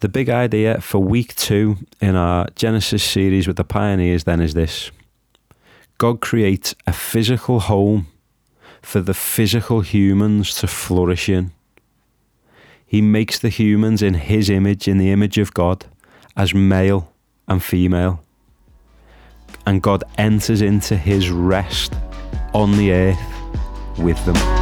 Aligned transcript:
The 0.00 0.08
big 0.08 0.30
idea 0.30 0.80
for 0.80 0.98
week 0.98 1.34
two 1.36 1.76
in 2.00 2.16
our 2.16 2.46
Genesis 2.54 3.04
series 3.04 3.46
with 3.46 3.56
the 3.56 3.64
pioneers 3.64 4.24
then 4.24 4.40
is 4.40 4.54
this 4.54 4.90
God 5.98 6.22
creates 6.22 6.74
a 6.86 6.92
physical 6.94 7.60
home 7.60 8.06
for 8.80 9.02
the 9.02 9.12
physical 9.12 9.82
humans 9.82 10.54
to 10.54 10.66
flourish 10.66 11.28
in. 11.28 11.52
He 12.86 13.02
makes 13.02 13.38
the 13.38 13.50
humans 13.50 14.02
in 14.02 14.14
His 14.14 14.48
image, 14.48 14.88
in 14.88 14.96
the 14.96 15.10
image 15.10 15.36
of 15.36 15.52
God, 15.52 15.84
as 16.34 16.54
male 16.54 17.12
and 17.46 17.62
female. 17.62 18.24
And 19.66 19.82
God 19.82 20.02
enters 20.16 20.62
into 20.62 20.96
His 20.96 21.28
rest 21.28 21.92
on 22.54 22.78
the 22.78 22.90
earth 22.92 23.98
with 23.98 24.24
them. 24.24 24.59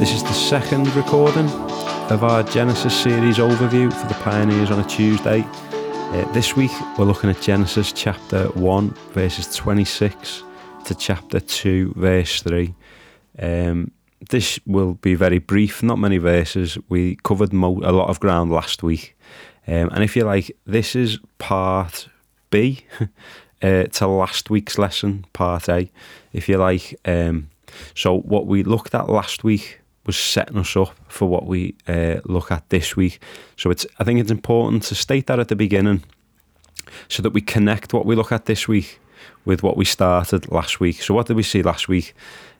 This 0.00 0.12
is 0.12 0.24
the 0.24 0.32
second 0.32 0.92
recording 0.96 1.48
of 2.10 2.24
our 2.24 2.42
Genesis 2.42 3.00
series 3.00 3.38
overview 3.38 3.92
for 3.92 4.08
the 4.08 4.14
Pioneers 4.14 4.72
on 4.72 4.80
a 4.80 4.84
Tuesday. 4.84 5.44
Uh, 5.44 6.30
this 6.32 6.56
week 6.56 6.72
we're 6.98 7.04
looking 7.04 7.30
at 7.30 7.40
Genesis 7.40 7.92
chapter 7.92 8.46
1, 8.48 8.90
verses 9.12 9.54
26 9.54 10.42
to 10.86 10.94
chapter 10.96 11.38
2, 11.38 11.94
verse 11.96 12.42
3. 12.42 12.74
Um, 13.38 13.92
this 14.30 14.58
will 14.66 14.94
be 14.94 15.14
very 15.14 15.38
brief, 15.38 15.80
not 15.80 16.00
many 16.00 16.18
verses. 16.18 16.76
We 16.88 17.14
covered 17.22 17.52
mo- 17.52 17.80
a 17.84 17.92
lot 17.92 18.10
of 18.10 18.18
ground 18.18 18.50
last 18.50 18.82
week. 18.82 19.16
Um, 19.68 19.90
and 19.90 20.02
if 20.02 20.16
you 20.16 20.24
like, 20.24 20.54
this 20.66 20.96
is 20.96 21.20
part 21.38 22.08
B 22.50 22.84
uh, 23.62 23.84
to 23.84 24.06
last 24.08 24.50
week's 24.50 24.76
lesson, 24.76 25.24
part 25.32 25.68
A, 25.68 25.88
if 26.32 26.48
you 26.48 26.58
like. 26.58 26.98
Um, 27.04 27.48
so, 27.94 28.18
what 28.18 28.46
we 28.46 28.62
looked 28.64 28.94
at 28.94 29.08
last 29.08 29.42
week 29.44 29.80
was 30.06 30.16
setting 30.16 30.58
us 30.58 30.76
up 30.76 30.94
for 31.08 31.28
what 31.28 31.46
we 31.46 31.74
uh, 31.88 32.16
look 32.24 32.50
at 32.50 32.68
this 32.68 32.96
week. 32.96 33.20
So 33.56 33.70
it's 33.70 33.86
I 33.98 34.04
think 34.04 34.20
it's 34.20 34.30
important 34.30 34.82
to 34.84 34.94
state 34.94 35.26
that 35.26 35.38
at 35.38 35.48
the 35.48 35.56
beginning 35.56 36.02
so 37.08 37.22
that 37.22 37.30
we 37.30 37.40
connect 37.40 37.92
what 37.92 38.06
we 38.06 38.14
look 38.14 38.32
at 38.32 38.44
this 38.44 38.68
week 38.68 39.00
with 39.44 39.62
what 39.62 39.76
we 39.76 39.84
started 39.84 40.50
last 40.50 40.80
week. 40.80 41.02
So 41.02 41.14
what 41.14 41.26
did 41.26 41.36
we 41.36 41.42
see 41.42 41.62
last 41.62 41.88
week? 41.88 42.14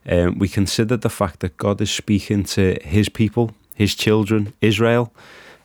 Um, 0.06 0.39
we 0.39 0.48
considered 0.48 1.00
the 1.00 1.11
fact 1.11 1.41
that 1.41 1.56
God 1.56 1.81
is 1.81 1.91
speaking 1.91 2.45
to 2.45 2.78
His 2.83 3.09
people, 3.09 3.53
His 3.75 3.95
children, 3.95 4.53
Israel. 4.61 5.12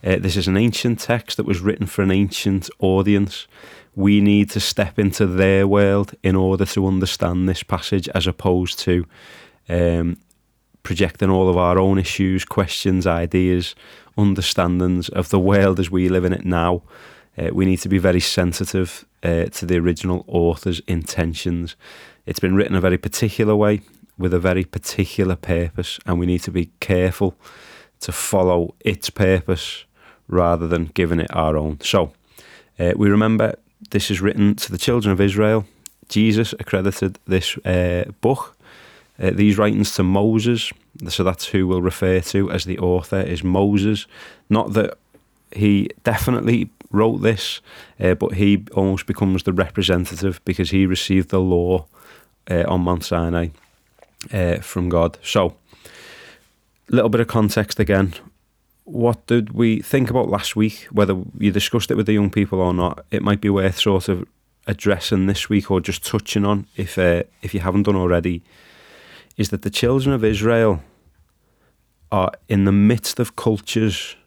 Uh, 0.04 0.18
this 0.18 0.38
is 0.38 0.48
an 0.48 0.56
ancient 0.56 1.00
text 1.00 1.38
that 1.38 1.46
was 1.46 1.60
written 1.60 1.86
for 1.86 2.02
an 2.04 2.12
ancient 2.12 2.70
audience. 2.80 3.48
We 3.96 4.22
need 4.22 4.50
to 4.52 4.62
step 4.62 4.98
into 4.98 5.26
their 5.28 5.68
world 5.68 6.16
in 6.24 6.36
order 6.36 6.66
to 6.66 6.88
understand 6.88 7.50
this 7.50 7.64
passage, 7.64 8.08
as 8.10 8.28
opposed 8.28 8.80
to 8.80 9.06
um, 9.68 10.18
projecting 10.84 11.30
all 11.30 11.50
of 11.50 11.58
our 11.58 11.78
own 11.78 11.98
issues, 11.98 12.46
questions, 12.46 13.06
ideas, 13.06 13.76
understandings 14.18 15.10
of 15.10 15.30
the 15.30 15.40
world 15.40 15.80
as 15.80 15.90
we 15.90 16.10
live 16.10 16.26
in 16.26 16.34
it 16.34 16.46
now. 16.46 16.82
Uh, 17.38 17.50
we 17.54 17.66
need 17.66 17.78
to 17.78 17.90
be 17.90 17.98
very 17.98 18.20
sensitive 18.20 19.06
uh, 19.24 19.46
to 19.46 19.66
the 19.66 19.78
original 19.78 20.26
author's 20.28 20.82
intentions. 20.88 21.76
It's 22.26 22.40
been 22.40 22.56
written 22.56 22.76
a 22.76 22.82
very 22.82 22.98
particular 22.98 23.56
way 23.56 23.82
with 24.18 24.34
a 24.34 24.40
very 24.40 24.66
particular 24.66 25.36
purpose, 25.36 26.00
and 26.06 26.20
we 26.20 26.26
need 26.26 26.44
to 26.44 26.52
be 26.52 26.72
careful 26.80 27.36
to 28.02 28.12
follow 28.12 28.76
its 28.82 29.10
purpose 29.10 29.86
rather 30.28 30.68
than 30.68 30.92
giving 30.94 31.20
it 31.20 31.34
our 31.36 31.58
own. 31.58 31.80
So, 31.82 32.12
uh, 32.78 32.94
we 32.96 33.10
remember 33.10 33.56
this 33.92 34.12
is 34.12 34.22
written 34.22 34.56
to 34.56 34.72
the 34.72 34.78
children 34.78 35.12
of 35.12 35.22
Israel. 35.22 35.66
Jesus 36.10 36.54
accredited 36.60 37.20
this 37.26 37.58
uh, 37.60 38.06
book 38.22 38.58
uh, 39.20 39.32
these 39.32 39.58
writings 39.58 39.94
to 39.96 40.04
Moses. 40.04 40.72
So 41.08 41.24
that's 41.24 41.48
who 41.48 41.68
we'll 41.68 41.82
refer 41.82 42.20
to 42.22 42.52
as 42.52 42.66
the 42.66 42.80
author 42.80 43.20
is 43.20 43.44
Moses. 43.44 44.08
Not 44.50 44.74
that 44.74 44.98
he 45.52 45.90
definitely 46.04 46.70
wrote 46.92 47.18
this, 47.18 47.62
uh, 48.00 48.16
but 48.16 48.34
he 48.34 48.66
almost 48.74 49.06
becomes 49.06 49.44
the 49.44 49.54
representative 49.54 50.42
because 50.46 50.72
he 50.72 50.86
received 50.86 51.30
the 51.30 51.40
law 51.40 51.86
uh, 52.50 52.64
on 52.68 52.82
Mount 52.82 53.04
Sinai 53.04 53.50
uh, 54.34 54.58
from 54.58 54.90
God. 54.90 55.18
So, 55.22 55.56
a 56.92 56.96
little 56.96 57.10
bit 57.10 57.22
of 57.22 57.28
context 57.28 57.80
again. 57.80 58.14
What 58.86 59.28
did 59.28 59.52
we 59.52 59.82
think 59.82 60.10
about 60.10 60.30
last 60.30 60.56
week? 60.56 60.88
Whether 60.92 61.22
you 61.38 61.52
discussed 61.52 61.92
it 61.92 61.96
with 61.96 62.08
the 62.08 62.14
young 62.14 62.32
people 62.32 62.60
or 62.60 62.74
not, 62.74 63.06
it 63.12 63.22
might 63.22 63.40
be 63.40 63.50
worth 63.50 63.78
sort 63.78 64.10
of 64.10 64.28
addressing 64.66 65.28
this 65.28 65.48
week 65.48 65.70
or 65.70 65.80
just 65.80 66.06
touching 66.06 66.46
on 66.46 66.66
if 66.76 66.98
uh, 66.98 67.24
if 67.42 67.54
you 67.54 67.60
haven't 67.60 67.84
done 67.84 67.96
already 67.96 68.44
is 69.40 69.50
that 69.50 69.62
the 69.62 69.70
children 69.70 70.14
of 70.14 70.22
Israel 70.22 70.84
are 72.12 72.32
in 72.50 72.66
the 72.66 72.74
midst 72.74 73.22
of 73.22 73.38
cultures 73.38 74.18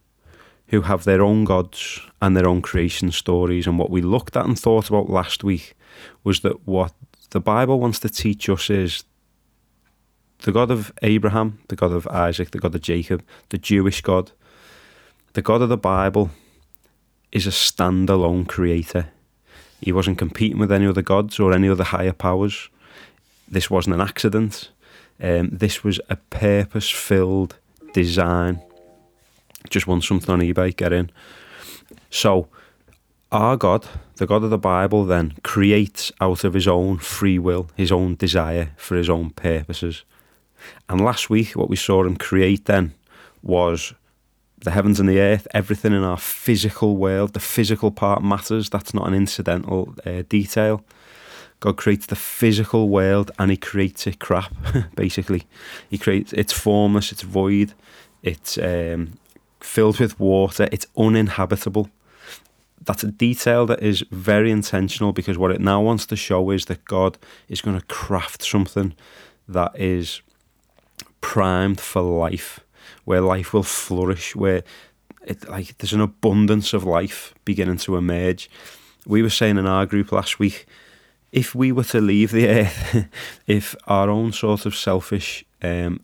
who 0.68 0.80
have 0.80 1.04
their 1.04 1.22
own 1.22 1.44
gods 1.44 2.00
and 2.22 2.34
their 2.34 2.48
own 2.48 2.62
creation 2.62 3.12
stories. 3.12 3.66
And 3.66 3.78
what 3.78 3.90
we 3.90 4.00
looked 4.00 4.38
at 4.38 4.46
and 4.46 4.58
thought 4.58 4.88
about 4.88 5.10
last 5.10 5.44
week 5.44 5.74
was 6.24 6.40
that 6.40 6.66
what 6.66 6.94
the 7.28 7.40
Bible 7.40 7.78
wants 7.78 7.98
to 7.98 8.08
teach 8.08 8.48
us 8.48 8.70
is 8.70 9.04
the 10.44 10.52
God 10.52 10.70
of 10.70 10.90
Abraham, 11.02 11.58
the 11.68 11.76
God 11.76 11.92
of 11.92 12.06
Isaac, 12.08 12.52
the 12.52 12.58
God 12.58 12.74
of 12.74 12.80
Jacob, 12.80 13.22
the 13.50 13.58
Jewish 13.58 14.00
God, 14.00 14.32
the 15.34 15.42
God 15.42 15.60
of 15.60 15.68
the 15.68 15.76
Bible 15.76 16.30
is 17.32 17.46
a 17.46 17.50
standalone 17.50 18.48
creator. 18.48 19.08
He 19.82 19.92
wasn't 19.92 20.16
competing 20.16 20.58
with 20.58 20.72
any 20.72 20.86
other 20.86 21.02
gods 21.02 21.38
or 21.38 21.52
any 21.52 21.68
other 21.68 21.84
higher 21.84 22.14
powers. 22.14 22.70
This 23.46 23.68
wasn't 23.68 23.96
an 23.96 24.00
accident. 24.00 24.70
Um, 25.20 25.50
this 25.50 25.84
was 25.84 26.00
a 26.08 26.16
purpose 26.16 26.90
filled 26.90 27.56
design. 27.92 28.60
Just 29.70 29.86
want 29.86 30.04
something 30.04 30.30
on 30.30 30.40
eBay, 30.40 30.76
get 30.76 30.92
in. 30.92 31.10
So, 32.10 32.48
our 33.30 33.56
God, 33.56 33.86
the 34.16 34.26
God 34.26 34.44
of 34.44 34.50
the 34.50 34.58
Bible, 34.58 35.04
then 35.04 35.34
creates 35.42 36.12
out 36.20 36.44
of 36.44 36.54
his 36.54 36.68
own 36.68 36.98
free 36.98 37.38
will, 37.38 37.70
his 37.76 37.90
own 37.90 38.14
desire 38.16 38.72
for 38.76 38.96
his 38.96 39.08
own 39.08 39.30
purposes. 39.30 40.04
And 40.88 41.00
last 41.00 41.30
week, 41.30 41.56
what 41.56 41.70
we 41.70 41.76
saw 41.76 42.04
him 42.04 42.16
create 42.16 42.66
then 42.66 42.92
was 43.42 43.94
the 44.58 44.70
heavens 44.70 45.00
and 45.00 45.08
the 45.08 45.20
earth, 45.20 45.48
everything 45.52 45.92
in 45.92 46.04
our 46.04 46.18
physical 46.18 46.96
world. 46.96 47.32
The 47.32 47.40
physical 47.40 47.90
part 47.90 48.22
matters, 48.22 48.70
that's 48.70 48.94
not 48.94 49.08
an 49.08 49.14
incidental 49.14 49.94
uh, 50.06 50.22
detail. 50.28 50.84
God 51.62 51.76
creates 51.76 52.06
the 52.06 52.16
physical 52.16 52.88
world 52.88 53.30
and 53.38 53.48
he 53.48 53.56
creates 53.56 54.04
it 54.08 54.18
crap, 54.18 54.52
basically. 54.96 55.44
He 55.88 55.96
creates 55.96 56.32
it's 56.32 56.52
formless, 56.52 57.12
it's 57.12 57.22
void, 57.22 57.74
it's 58.20 58.58
um, 58.58 59.12
filled 59.60 60.00
with 60.00 60.18
water, 60.18 60.68
it's 60.72 60.88
uninhabitable. 60.98 61.88
That's 62.84 63.04
a 63.04 63.12
detail 63.12 63.64
that 63.66 63.80
is 63.80 64.04
very 64.10 64.50
intentional 64.50 65.12
because 65.12 65.38
what 65.38 65.52
it 65.52 65.60
now 65.60 65.80
wants 65.80 66.04
to 66.06 66.16
show 66.16 66.50
is 66.50 66.64
that 66.64 66.84
God 66.84 67.16
is 67.48 67.60
going 67.60 67.78
to 67.78 67.86
craft 67.86 68.42
something 68.42 68.94
that 69.46 69.70
is 69.78 70.20
primed 71.20 71.80
for 71.80 72.02
life, 72.02 72.58
where 73.04 73.20
life 73.20 73.54
will 73.54 73.62
flourish, 73.62 74.34
where 74.34 74.64
it 75.24 75.48
like 75.48 75.78
there's 75.78 75.92
an 75.92 76.00
abundance 76.00 76.72
of 76.72 76.82
life 76.82 77.32
beginning 77.44 77.76
to 77.76 77.96
emerge. 77.96 78.50
We 79.06 79.22
were 79.22 79.30
saying 79.30 79.58
in 79.58 79.66
our 79.66 79.86
group 79.86 80.10
last 80.10 80.40
week 80.40 80.66
if 81.32 81.54
we 81.54 81.72
were 81.72 81.84
to 81.84 82.00
leave 82.00 82.30
the 82.30 82.46
earth, 82.46 83.08
if 83.46 83.74
our 83.86 84.10
own 84.10 84.32
sort 84.32 84.66
of 84.66 84.76
selfish 84.76 85.44
um, 85.62 86.00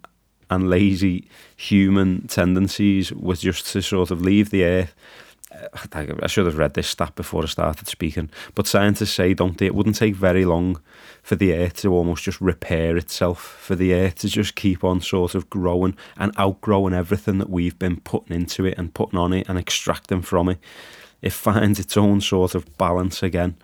and 0.51 0.71
lazy 0.71 1.29
human 1.57 2.27
tendencies 2.27 3.13
was 3.13 3.41
just 3.41 3.67
to 3.73 3.83
sort 3.83 4.11
of 4.11 4.23
leave 4.23 4.49
the 4.49 4.65
earth, 4.65 4.95
uh, 5.53 5.69
I 5.93 6.27
should 6.27 6.47
have 6.47 6.59
read 6.59 6.75
this 6.75 6.89
stat 6.89 7.15
before 7.15 7.43
I 7.43 7.47
started 7.47 7.89
speaking, 7.89 8.31
but 8.55 8.67
scientists 8.67 9.13
say, 9.13 9.35
don't 9.35 9.59
they, 9.59 9.67
it 9.67 9.75
wouldn't 9.75 9.97
take 9.97 10.15
very 10.15 10.45
long 10.45 10.81
for 11.23 11.37
the 11.37 11.55
earth 11.55 11.75
to 11.83 11.93
almost 11.93 12.25
just 12.25 12.41
repair 12.41 12.97
itself, 12.97 13.41
for 13.61 13.75
the 13.75 13.93
earth 13.93 14.17
to 14.17 14.29
just 14.29 14.55
keep 14.55 14.83
on 14.83 15.01
sort 15.01 15.35
of 15.35 15.51
growing 15.51 15.97
and 16.17 16.33
outgrowing 16.39 16.95
everything 16.95 17.39
that 17.39 17.51
we've 17.51 17.79
been 17.79 18.01
putting 18.01 18.35
into 18.35 18.65
it 18.65 18.79
and 18.79 18.95
putting 18.95 19.19
on 19.19 19.35
it 19.35 19.49
and 19.49 19.59
extracting 19.59 20.23
from 20.23 20.49
it. 20.49 20.59
It 21.21 21.33
finds 21.33 21.79
its 21.81 21.97
own 21.97 22.21
sort 22.21 22.55
of 22.55 22.79
balance 22.79 23.23
again. 23.23 23.57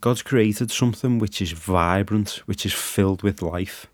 God's 0.00 0.22
created 0.22 0.70
something 0.70 1.18
which 1.18 1.40
is 1.40 1.52
vibrant, 1.52 2.42
which 2.46 2.66
is 2.66 2.72
filled 2.72 3.22
with 3.22 3.42
life. 3.42 3.86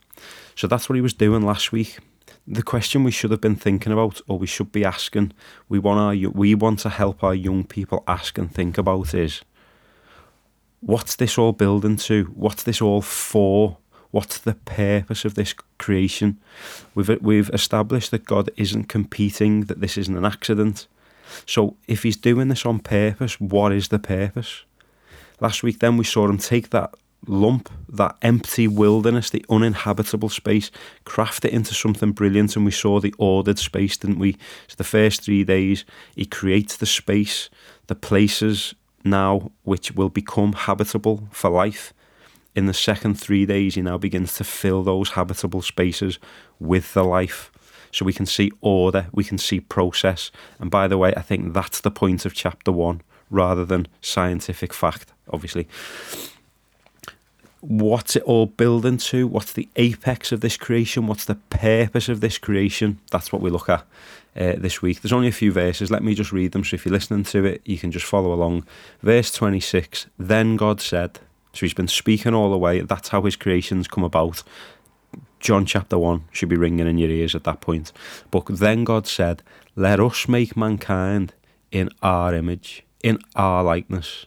So 0.55 0.67
that's 0.67 0.89
what 0.89 0.97
he 0.97 1.03
was 1.03 1.15
doing 1.15 1.43
last 1.43 1.73
week. 1.73 1.99
The 2.47 2.63
question 2.63 3.05
we 3.05 3.11
should 3.11 3.31
have 3.31 3.41
been 3.41 3.57
thinking 3.57 3.93
about, 3.93 4.21
or 4.27 4.39
we 4.39 4.47
should 4.47 4.73
be 4.73 4.85
asking, 4.85 5.33
we 5.69 5.79
want 5.79 6.01
our 6.01 6.31
we 6.31 6.55
want 6.55 6.81
to 6.81 6.89
help 6.89 7.23
our 7.23 7.35
young 7.35 7.65
people 7.65 8.03
ask 8.07 8.37
and 8.39 8.53
think 8.53 8.79
about 8.79 9.15
is, 9.15 9.43
what's 10.81 11.15
this 11.17 11.39
all 11.39 11.53
building 11.53 11.97
to? 11.97 12.25
What's 12.35 12.65
this 12.65 12.83
all 12.83 13.03
for? 13.03 13.79
What's 14.11 14.39
the 14.39 14.55
purpose 14.55 15.25
of 15.25 15.35
this 15.35 15.55
creation? 15.79 16.41
We've, 16.95 17.09
we've 17.23 17.51
established 17.51 18.11
that 18.11 18.25
God 18.25 18.51
isn't 18.57 18.85
competing, 18.85 19.63
that 19.63 19.81
this 19.81 19.97
isn't 19.97 20.17
an 20.17 20.25
accident. 20.25 20.87
So 21.47 21.77
if 21.87 22.03
he's 22.03 22.17
doing 22.17 22.49
this 22.49 22.67
on 22.67 22.81
purpose, 22.81 23.41
what 23.41 23.73
is 23.73 23.89
the 23.89 23.99
purpose? 23.99 24.65
Last 25.43 25.65
week, 25.65 25.81
then, 25.81 25.97
we 25.97 26.05
saw 26.05 26.29
him 26.29 26.39
take 26.39 26.71
that 26.71 26.95
lump, 27.27 27.69
that 27.89 28.17
empty 28.23 28.69
wilderness, 28.69 29.29
the 29.29 29.45
uninhabitable 29.51 30.29
space, 30.29 30.71
craft 31.05 31.45
it 31.45 31.53
into 31.53 31.75
something 31.75 32.13
brilliant. 32.13 32.55
And 32.55 32.65
we 32.65 32.71
saw 32.71 33.01
the 33.01 33.13
ordered 33.19 33.59
space, 33.59 33.97
didn't 33.97 34.21
we? 34.21 34.35
So 34.69 34.77
the 34.77 34.85
first 34.85 35.25
three 35.25 35.43
days, 35.43 35.85
he 36.15 36.27
creates 36.27 36.77
the 36.77 36.87
space, 36.87 37.51
the 37.89 37.97
places 37.97 38.77
now 39.03 39.51
which 39.65 39.91
will 39.91 40.11
become 40.11 40.53
habitable 40.53 41.27
for 41.33 41.51
life. 41.51 41.93
In 42.55 42.67
the 42.67 42.73
second 42.73 43.19
three 43.19 43.45
days, 43.45 43.75
he 43.75 43.83
now 43.83 43.99
begins 43.99 44.37
to 44.37 44.45
fill 44.45 44.85
those 44.85 45.11
habitable 45.11 45.63
spaces 45.63 46.21
with 46.61 46.95
the 46.95 47.03
life. 47.03 47.51
So 47.91 48.05
we 48.05 48.13
can 48.13 48.27
see 48.27 48.53
order, 48.61 49.09
we 49.11 49.25
can 49.25 49.39
see 49.39 49.59
process. 49.59 50.31
And 50.61 50.71
by 50.71 50.87
the 50.87 50.99
way, 50.99 51.13
I 51.17 51.23
think 51.23 51.53
that's 51.53 51.81
the 51.81 51.91
point 51.91 52.25
of 52.25 52.33
chapter 52.33 52.71
one 52.71 53.03
rather 53.29 53.65
than 53.65 53.89
scientific 54.01 54.73
fact, 54.73 55.12
obviously 55.31 55.69
what's 57.63 58.17
it 58.17 58.25
all 58.25 58.47
building 58.47 58.99
to? 58.99 59.27
What's 59.27 59.53
the 59.53 59.69
apex 59.77 60.33
of 60.33 60.41
this 60.41 60.57
creation? 60.57 61.07
What's 61.07 61.25
the 61.25 61.37
purpose 61.37 62.09
of 62.09 62.21
this 62.21 62.37
creation? 62.37 62.99
That's 63.11 63.33
what 63.33 63.41
we 63.41 63.51
look 63.51 63.69
at 63.69 63.87
uh, 64.37 64.55
this 64.59 64.83
week. 64.83 65.01
There's 65.01 65.13
only 65.13 65.29
a 65.29 65.33
few 65.33 65.53
verses. 65.53 65.91
Let 65.91 66.03
me 66.03 66.15
just 66.15 66.33
read 66.33 66.53
them. 66.53 66.65
So 66.65 66.75
if 66.75 66.85
you're 66.85 66.93
listening 66.93 67.25
to 67.25 67.45
it, 67.45 67.63
you 67.65 67.79
can 67.79 67.93
just 67.93 68.05
follow 68.05 68.33
along. 68.33 68.67
Verse 69.01 69.31
26 69.31 70.07
Then 70.19 70.57
God 70.57 70.81
said, 70.81 71.21
so 71.53 71.61
he's 71.61 71.75
been 71.75 71.89
speaking 71.89 72.35
all 72.35 72.51
the 72.51 72.59
way. 72.59 72.81
That's 72.81 73.09
how 73.09 73.23
his 73.23 73.37
creations 73.37 73.87
come 73.87 74.05
about. 74.05 74.43
John 75.39 75.67
chapter 75.67 75.99
1 75.99 76.25
should 76.33 76.49
be 76.49 76.57
ringing 76.57 76.87
in 76.87 76.99
your 76.99 77.11
ears 77.11 77.35
at 77.35 77.45
that 77.45 77.61
point. 77.61 77.93
But 78.31 78.47
then 78.47 78.85
God 78.85 79.07
said, 79.07 79.43
Let 79.77 80.01
us 80.01 80.29
make 80.29 80.57
mankind 80.57 81.35
in 81.71 81.91
our 82.03 82.35
image, 82.35 82.85
in 83.03 83.19
our 83.37 83.63
likeness 83.63 84.27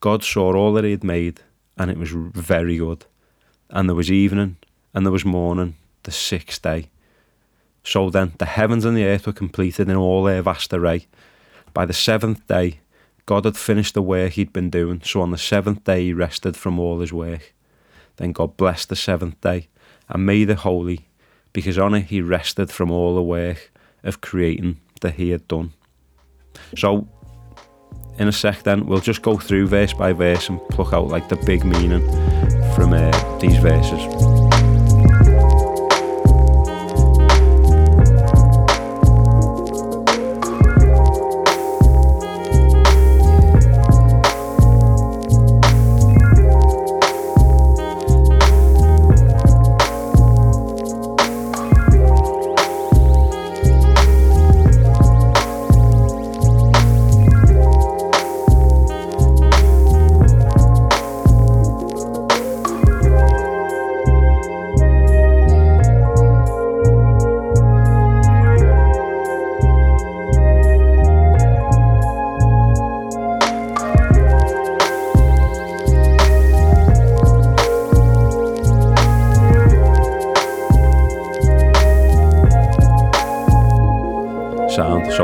God 0.00 0.22
saw 0.22 0.54
all 0.54 0.72
that 0.74 0.84
he 0.84 0.90
had 0.90 1.04
made, 1.04 1.40
and 1.76 1.90
it 1.90 1.98
was 1.98 2.10
very 2.10 2.76
good. 2.78 3.04
And 3.70 3.88
there 3.88 3.96
was 3.96 4.10
evening, 4.10 4.56
and 4.94 5.04
there 5.04 5.12
was 5.12 5.24
morning, 5.24 5.76
the 6.04 6.10
sixth 6.10 6.62
day. 6.62 6.88
So 7.82 8.10
then 8.10 8.32
the 8.38 8.46
heavens 8.46 8.84
and 8.84 8.96
the 8.96 9.04
earth 9.04 9.26
were 9.26 9.32
completed 9.32 9.88
in 9.88 9.96
all 9.96 10.24
their 10.24 10.42
vast 10.42 10.72
array. 10.72 11.06
By 11.72 11.86
the 11.86 11.92
seventh 11.92 12.46
day, 12.46 12.80
God 13.26 13.44
had 13.44 13.56
finished 13.56 13.94
the 13.94 14.02
work 14.02 14.32
he'd 14.32 14.52
been 14.52 14.70
doing, 14.70 15.02
so 15.04 15.20
on 15.20 15.30
the 15.30 15.38
seventh 15.38 15.84
day 15.84 16.04
he 16.04 16.12
rested 16.12 16.56
from 16.56 16.78
all 16.78 17.00
his 17.00 17.12
work. 17.12 17.54
Then 18.16 18.32
God 18.32 18.56
blessed 18.56 18.88
the 18.88 18.96
seventh 18.96 19.40
day 19.40 19.68
and 20.08 20.24
made 20.24 20.50
it 20.50 20.58
holy, 20.58 21.08
because 21.52 21.78
on 21.78 21.94
it 21.94 22.06
he 22.06 22.20
rested 22.20 22.70
from 22.70 22.90
all 22.90 23.14
the 23.14 23.22
work 23.22 23.72
of 24.04 24.20
creating 24.20 24.78
that 25.00 25.14
he 25.14 25.30
had 25.30 25.48
done. 25.48 25.72
So 26.76 27.08
in 28.18 28.28
a 28.28 28.32
sec 28.32 28.62
then 28.62 28.86
we'll 28.86 29.00
just 29.00 29.22
go 29.22 29.36
through 29.36 29.66
verse 29.66 29.92
by 29.92 30.12
verse 30.12 30.48
and 30.48 30.60
pluck 30.68 30.92
out 30.92 31.08
like 31.08 31.28
the 31.28 31.36
big 31.36 31.64
meaning 31.64 32.00
from 32.74 32.92
uh, 32.92 33.38
these 33.38 33.56
verses. 33.58 34.45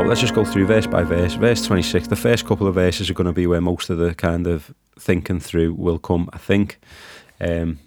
Let's 0.01 0.21
just 0.21 0.33
go 0.33 0.43
through 0.43 0.65
verse 0.65 0.87
by 0.87 1.03
verse. 1.03 1.35
Verse 1.35 1.65
26, 1.65 2.07
the 2.07 2.15
first 2.15 2.45
couple 2.45 2.67
of 2.67 2.73
verses 2.73 3.09
are 3.09 3.13
going 3.13 3.27
to 3.27 3.33
be 3.33 3.45
where 3.45 3.61
most 3.61 3.89
of 3.91 3.99
the 3.99 4.15
kind 4.15 4.47
of 4.47 4.73
thinking 4.97 5.39
through 5.39 5.73
will 5.73 5.99
come, 5.99 6.29
I 6.33 6.39
think. 6.39 6.79
Um, 7.39 7.79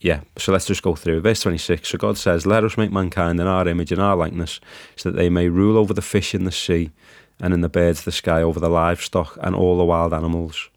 yeah, 0.00 0.20
so 0.36 0.52
let's 0.52 0.66
just 0.66 0.82
go 0.82 0.96
through. 0.96 1.20
Verse 1.20 1.40
26 1.40 1.88
So 1.88 1.98
God 1.98 2.18
says, 2.18 2.46
Let 2.46 2.64
us 2.64 2.76
make 2.76 2.90
mankind 2.90 3.40
in 3.40 3.46
our 3.46 3.66
image 3.68 3.92
and 3.92 4.02
our 4.02 4.16
likeness, 4.16 4.60
so 4.96 5.10
that 5.10 5.16
they 5.16 5.30
may 5.30 5.48
rule 5.48 5.78
over 5.78 5.94
the 5.94 6.02
fish 6.02 6.34
in 6.34 6.44
the 6.44 6.52
sea, 6.52 6.90
and 7.40 7.54
in 7.54 7.60
the 7.60 7.68
birds 7.68 8.00
of 8.00 8.06
the 8.06 8.12
sky, 8.12 8.42
over 8.42 8.58
the 8.58 8.68
livestock 8.68 9.38
and 9.40 9.54
all 9.54 9.78
the 9.78 9.84
wild 9.84 10.12
animals, 10.12 10.68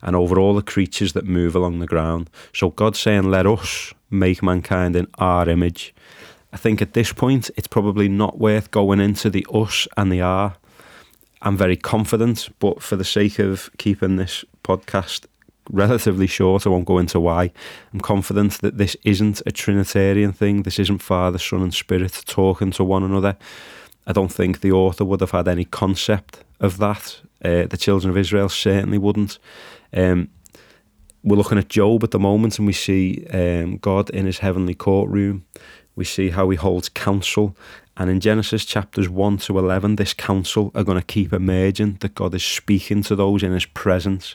and 0.00 0.16
over 0.16 0.38
all 0.38 0.54
the 0.54 0.62
creatures 0.62 1.12
that 1.12 1.26
move 1.26 1.54
along 1.54 1.78
the 1.78 1.86
ground. 1.86 2.30
So 2.54 2.70
God's 2.70 2.98
saying, 2.98 3.30
Let 3.30 3.46
us 3.46 3.92
make 4.10 4.42
mankind 4.42 4.96
in 4.96 5.06
our 5.18 5.48
image. 5.48 5.94
I 6.52 6.56
think 6.58 6.82
at 6.82 6.92
this 6.92 7.12
point, 7.12 7.50
it's 7.56 7.66
probably 7.66 8.08
not 8.08 8.38
worth 8.38 8.70
going 8.70 9.00
into 9.00 9.30
the 9.30 9.46
us 9.52 9.88
and 9.96 10.12
the 10.12 10.20
are. 10.20 10.56
I'm 11.40 11.56
very 11.56 11.76
confident, 11.76 12.50
but 12.58 12.82
for 12.82 12.96
the 12.96 13.04
sake 13.04 13.38
of 13.38 13.70
keeping 13.78 14.16
this 14.16 14.44
podcast 14.62 15.26
relatively 15.70 16.26
short, 16.26 16.66
I 16.66 16.70
won't 16.70 16.84
go 16.84 16.98
into 16.98 17.18
why. 17.18 17.50
I'm 17.92 18.00
confident 18.00 18.60
that 18.60 18.78
this 18.78 18.96
isn't 19.02 19.42
a 19.46 19.52
Trinitarian 19.52 20.32
thing. 20.32 20.62
This 20.62 20.78
isn't 20.78 20.98
Father, 20.98 21.38
Son, 21.38 21.62
and 21.62 21.74
Spirit 21.74 22.22
talking 22.26 22.70
to 22.72 22.84
one 22.84 23.02
another. 23.02 23.36
I 24.06 24.12
don't 24.12 24.32
think 24.32 24.60
the 24.60 24.72
author 24.72 25.04
would 25.04 25.20
have 25.20 25.30
had 25.30 25.48
any 25.48 25.64
concept 25.64 26.44
of 26.60 26.78
that. 26.78 27.20
Uh, 27.44 27.66
the 27.66 27.76
children 27.76 28.10
of 28.10 28.18
Israel 28.18 28.48
certainly 28.48 28.98
wouldn't. 28.98 29.38
Um, 29.92 30.28
we're 31.24 31.36
looking 31.36 31.58
at 31.58 31.68
Job 31.68 32.02
at 32.02 32.10
the 32.10 32.18
moment, 32.18 32.58
and 32.58 32.66
we 32.66 32.72
see 32.72 33.26
um, 33.32 33.78
God 33.78 34.10
in 34.10 34.26
his 34.26 34.38
heavenly 34.38 34.74
courtroom 34.74 35.44
we 35.96 36.04
see 36.04 36.30
how 36.30 36.48
he 36.50 36.56
holds 36.56 36.88
counsel. 36.88 37.56
And 37.96 38.08
in 38.08 38.20
Genesis 38.20 38.64
chapters 38.64 39.08
1 39.08 39.38
to 39.38 39.58
11, 39.58 39.96
this 39.96 40.14
council 40.14 40.70
are 40.74 40.84
going 40.84 40.98
to 40.98 41.04
keep 41.04 41.32
emerging, 41.32 41.98
that 42.00 42.14
God 42.14 42.34
is 42.34 42.42
speaking 42.42 43.02
to 43.04 43.16
those 43.16 43.42
in 43.42 43.52
his 43.52 43.66
presence. 43.66 44.34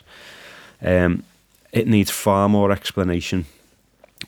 Um, 0.80 1.24
it 1.72 1.88
needs 1.88 2.10
far 2.10 2.48
more 2.48 2.70
explanation. 2.70 3.46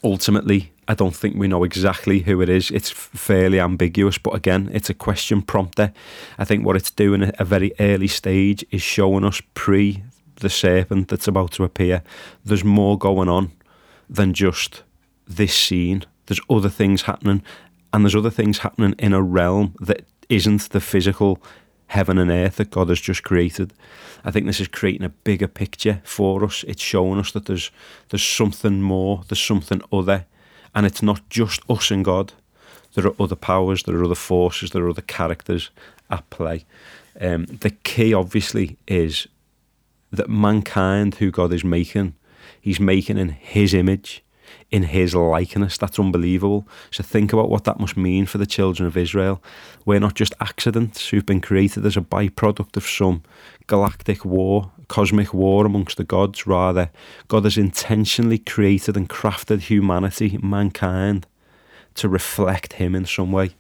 Ultimately, 0.02 0.72
I 0.88 0.94
don't 0.94 1.14
think 1.14 1.37
we 1.37 1.46
know 1.46 1.62
exactly 1.62 2.20
who 2.20 2.40
it 2.40 2.49
is. 2.49 2.70
It's 2.70 2.90
fairly 2.90 3.60
ambiguous, 3.60 4.18
but 4.18 4.34
again, 4.34 4.68
it's 4.72 4.90
a 4.90 4.94
question 4.94 5.42
prompter. 5.42 5.92
I 6.37 6.44
think 6.44 6.66
what 6.66 6.76
it's 6.76 6.90
doing 6.90 7.22
at 7.22 7.40
a 7.40 7.44
very 7.44 7.72
early 7.78 8.08
stage 8.08 8.64
is 8.72 8.82
showing 8.82 9.25
us 9.25 9.40
pre 9.54 10.02
the 10.37 10.50
serpent 10.50 11.08
that's 11.08 11.28
about 11.28 11.52
to 11.52 11.64
appear. 11.64 12.02
There's 12.44 12.64
more 12.64 12.99
going 12.99 13.28
on 13.28 13.52
than 14.08 14.34
just 14.34 14.82
this 15.28 15.54
scene 15.54 16.04
there's 16.30 16.40
other 16.49 16.68
things 16.68 17.02
happening, 17.02 17.42
and 17.92 18.04
there's 18.04 18.14
other 18.14 18.30
things 18.30 18.58
happening 18.58 18.94
in 19.00 19.12
a 19.12 19.20
realm 19.20 19.75
that 19.80 20.04
isn't 20.28 20.70
the 20.70 20.80
physical 20.80 21.42
heaven 21.88 22.18
and 22.18 22.30
earth 22.30 22.54
that 22.54 22.70
God 22.70 22.88
has 22.88 23.00
just 23.00 23.25
created. 23.25 23.72
I 24.25 24.30
think 24.30 24.46
this 24.46 24.60
is 24.60 24.68
creating 24.68 25.04
a 25.04 25.08
bigger 25.08 25.49
picture 25.49 26.00
for 26.04 26.44
us. 26.44 26.64
It's 26.68 26.80
showing 26.80 27.18
us 27.18 27.32
that 27.32 27.46
there's 27.46 27.72
there's 28.10 28.22
something 28.22 28.80
more, 28.80 29.25
there's 29.26 29.42
something 29.42 29.82
other, 29.92 30.25
and 30.72 30.87
it's 30.87 31.02
not 31.02 31.28
just 31.30 31.68
us 31.68 31.90
and 31.90 32.04
God. 32.04 32.32
There 32.94 33.08
are 33.08 33.20
other 33.20 33.34
powers, 33.34 33.82
there 33.82 33.96
are 33.96 34.04
other 34.04 34.14
forces, 34.14 34.70
there 34.70 34.84
are 34.84 34.90
other 34.90 35.02
characters 35.02 35.70
at 36.10 36.30
play. 36.30 36.64
Um, 37.20 37.46
the 37.46 37.70
key, 37.70 38.14
obviously, 38.14 38.76
is 38.87 39.26
that 40.12 40.30
mankind, 40.30 41.16
who 41.16 41.32
God 41.32 41.52
is 41.52 41.64
making, 41.64 42.14
He's 42.60 42.78
making 42.78 43.18
in 43.18 43.30
His 43.30 43.75
image 43.75 44.22
in 44.70 44.84
his 44.84 45.14
likeness. 45.14 45.76
That's 45.76 45.98
unbelievable. 45.98 46.66
So 46.90 47.02
think 47.02 47.32
about 47.32 47.50
what 47.50 47.64
that 47.64 47.80
must 47.80 47.96
mean 47.96 48.26
for 48.26 48.38
the 48.38 48.46
children 48.46 48.86
of 48.86 48.96
Israel. 48.96 49.42
We're 49.84 50.00
not 50.00 50.14
just 50.14 50.34
accidents 50.40 51.08
who've 51.08 51.26
been 51.26 51.40
created 51.40 51.84
as 51.84 51.96
a 51.96 52.00
byproduct 52.00 52.76
of 52.76 52.86
some 52.86 53.22
galactic 53.66 54.24
war, 54.24 54.70
cosmic 54.88 55.34
war 55.34 55.66
amongst 55.66 55.96
the 55.96 56.04
gods. 56.04 56.46
Rather, 56.46 56.90
God 57.28 57.44
has 57.44 57.58
intentionally 57.58 58.38
created 58.38 58.96
and 58.96 59.08
crafted 59.08 59.62
humanity, 59.62 60.38
mankind, 60.42 61.26
to 61.94 62.08
reflect 62.08 62.74
him 62.74 62.94
in 62.94 63.06
some 63.06 63.32
way, 63.32 63.54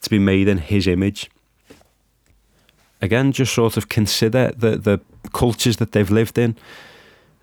to 0.00 0.10
be 0.10 0.18
made 0.18 0.48
in 0.48 0.58
his 0.58 0.86
image. 0.86 1.30
Again, 3.00 3.32
just 3.32 3.54
sort 3.54 3.76
of 3.76 3.88
consider 3.88 4.50
the, 4.56 4.76
the 4.76 5.00
cultures 5.32 5.76
that 5.76 5.92
they've 5.92 6.10
lived 6.10 6.38
in, 6.38 6.56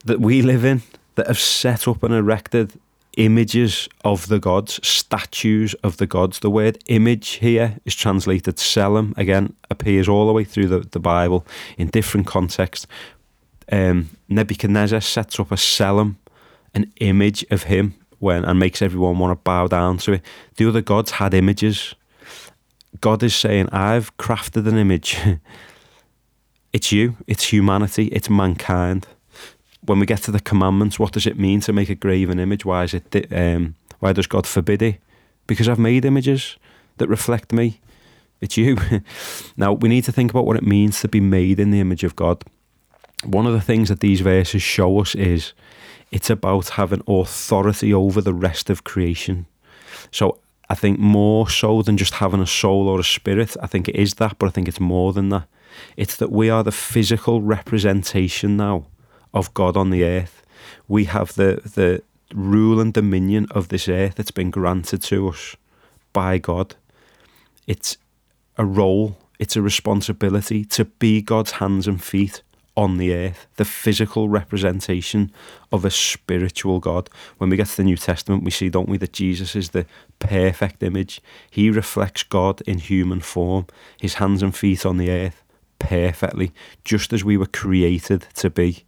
that 0.03 0.19
we 0.19 0.41
live 0.41 0.65
in, 0.65 0.81
that 1.15 1.27
have 1.27 1.39
set 1.39 1.87
up 1.87 2.03
and 2.03 2.13
erected 2.13 2.73
images 3.17 3.89
of 4.03 4.27
the 4.27 4.39
gods, 4.39 4.79
statues 4.87 5.73
of 5.75 5.97
the 5.97 6.07
gods. 6.07 6.39
The 6.39 6.49
word 6.49 6.77
image 6.87 7.29
here 7.41 7.77
is 7.85 7.95
translated 7.95 8.59
selim, 8.59 9.13
again, 9.17 9.55
appears 9.69 10.07
all 10.07 10.27
the 10.27 10.33
way 10.33 10.43
through 10.43 10.67
the, 10.67 10.79
the 10.79 10.99
Bible 10.99 11.45
in 11.77 11.87
different 11.87 12.27
contexts. 12.27 12.87
Um, 13.71 14.09
Nebuchadnezzar 14.29 15.01
sets 15.01 15.39
up 15.39 15.51
a 15.51 15.57
selim, 15.57 16.17
an 16.73 16.91
image 16.99 17.45
of 17.49 17.63
him, 17.63 17.95
when 18.19 18.45
and 18.45 18.59
makes 18.59 18.81
everyone 18.81 19.19
want 19.19 19.37
to 19.37 19.43
bow 19.43 19.67
down 19.67 19.97
to 19.99 20.13
it. 20.13 20.21
The 20.57 20.67
other 20.67 20.81
gods 20.81 21.11
had 21.11 21.33
images. 21.33 21.95
God 23.01 23.23
is 23.23 23.35
saying, 23.35 23.69
I've 23.71 24.15
crafted 24.17 24.67
an 24.67 24.77
image. 24.77 25.17
it's 26.73 26.91
you, 26.91 27.17
it's 27.27 27.51
humanity, 27.51 28.05
it's 28.07 28.29
mankind 28.29 29.07
when 29.85 29.99
we 29.99 30.05
get 30.05 30.23
to 30.23 30.31
the 30.31 30.39
commandments, 30.39 30.99
what 30.99 31.11
does 31.11 31.27
it 31.27 31.39
mean 31.39 31.59
to 31.61 31.73
make 31.73 31.89
a 31.89 31.95
graven 31.95 32.39
image? 32.39 32.65
Why 32.65 32.83
is 32.83 32.93
it? 32.93 33.31
Um, 33.31 33.75
why 33.99 34.13
does 34.13 34.27
God 34.27 34.47
forbid 34.47 34.81
it? 34.81 34.99
Because 35.47 35.69
I've 35.69 35.79
made 35.79 36.05
images 36.05 36.57
that 36.97 37.07
reflect 37.07 37.53
me. 37.53 37.79
It's 38.41 38.57
you. 38.57 38.77
now 39.57 39.73
we 39.73 39.89
need 39.89 40.03
to 40.05 40.11
think 40.11 40.31
about 40.31 40.45
what 40.45 40.57
it 40.57 40.63
means 40.63 40.99
to 41.01 41.07
be 41.07 41.19
made 41.19 41.59
in 41.59 41.71
the 41.71 41.79
image 41.79 42.03
of 42.03 42.15
God. 42.15 42.43
One 43.23 43.47
of 43.47 43.53
the 43.53 43.61
things 43.61 43.89
that 43.89 44.01
these 44.01 44.21
verses 44.21 44.61
show 44.61 44.99
us 44.99 45.15
is 45.15 45.53
it's 46.11 46.29
about 46.29 46.69
having 46.69 47.01
authority 47.07 47.93
over 47.93 48.21
the 48.21 48.33
rest 48.33 48.69
of 48.69 48.83
creation. 48.83 49.47
So 50.11 50.39
I 50.69 50.75
think 50.75 50.99
more 50.99 51.49
so 51.49 51.81
than 51.81 51.97
just 51.97 52.15
having 52.15 52.41
a 52.41 52.47
soul 52.47 52.87
or 52.87 52.99
a 52.99 53.03
spirit, 53.03 53.55
I 53.61 53.67
think 53.67 53.87
it 53.87 53.95
is 53.95 54.15
that, 54.15 54.37
but 54.37 54.47
I 54.47 54.49
think 54.49 54.67
it's 54.67 54.79
more 54.79 55.13
than 55.13 55.29
that. 55.29 55.47
It's 55.97 56.15
that 56.17 56.31
we 56.31 56.49
are 56.49 56.63
the 56.63 56.71
physical 56.71 57.41
representation 57.41 58.57
now 58.57 58.85
of 59.35 59.53
God 59.53 59.77
on 59.77 59.91
the 59.91 60.03
earth. 60.03 60.41
We 60.87 61.03
have 61.05 61.35
the, 61.35 61.61
the 61.75 62.01
rule 62.33 62.79
and 62.79 62.91
dominion 62.93 63.47
of 63.51 63.67
this 63.67 63.87
earth 63.87 64.15
that's 64.15 64.31
been 64.31 64.49
granted 64.49 65.03
to 65.03 65.27
us 65.27 65.55
by 66.13 66.39
God. 66.39 66.75
It's 67.67 67.97
a 68.57 68.65
role, 68.65 69.17
it's 69.37 69.55
a 69.55 69.61
responsibility 69.61 70.63
to 70.65 70.85
be 70.85 71.21
God's 71.21 71.51
hands 71.51 71.87
and 71.87 72.01
feet 72.01 72.41
on 72.77 72.97
the 72.97 73.13
earth, 73.13 73.47
the 73.55 73.65
physical 73.65 74.27
representation 74.27 75.31
of 75.71 75.85
a 75.85 75.91
spiritual 75.91 76.79
God. 76.79 77.09
When 77.37 77.49
we 77.49 77.57
get 77.57 77.67
to 77.67 77.77
the 77.77 77.83
New 77.83 77.97
Testament, 77.97 78.43
we 78.43 78.51
see, 78.51 78.69
don't 78.69 78.89
we, 78.89 78.97
that 78.97 79.13
Jesus 79.13 79.55
is 79.55 79.69
the 79.69 79.85
perfect 80.19 80.83
image. 80.83 81.21
He 81.49 81.69
reflects 81.69 82.23
God 82.23 82.61
in 82.61 82.79
human 82.79 83.21
form, 83.21 83.67
his 83.99 84.15
hands 84.15 84.43
and 84.43 84.55
feet 84.55 84.85
on 84.85 84.97
the 84.97 85.09
earth 85.09 85.41
perfectly, 85.79 86.51
just 86.83 87.13
as 87.13 87.23
we 87.23 87.37
were 87.37 87.45
created 87.45 88.27
to 88.35 88.49
be. 88.49 88.85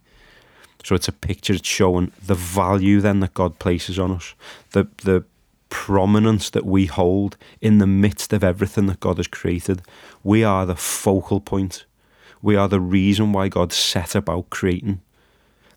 So 0.84 0.94
it's 0.94 1.08
a 1.08 1.12
picture 1.12 1.56
showing 1.62 2.12
the 2.24 2.34
value 2.34 3.00
then 3.00 3.20
that 3.20 3.34
God 3.34 3.58
places 3.58 3.98
on 3.98 4.12
us, 4.12 4.34
the 4.72 4.88
the 4.98 5.24
prominence 5.68 6.50
that 6.50 6.64
we 6.64 6.86
hold 6.86 7.36
in 7.60 7.78
the 7.78 7.86
midst 7.86 8.32
of 8.32 8.42
everything 8.42 8.86
that 8.86 9.00
God 9.00 9.18
has 9.18 9.26
created. 9.26 9.82
We 10.24 10.42
are 10.42 10.64
the 10.64 10.76
focal 10.76 11.40
point. 11.40 11.84
We 12.40 12.56
are 12.56 12.68
the 12.68 12.80
reason 12.80 13.32
why 13.32 13.48
God 13.48 13.72
set 13.72 14.14
about 14.14 14.50
creating. 14.50 15.00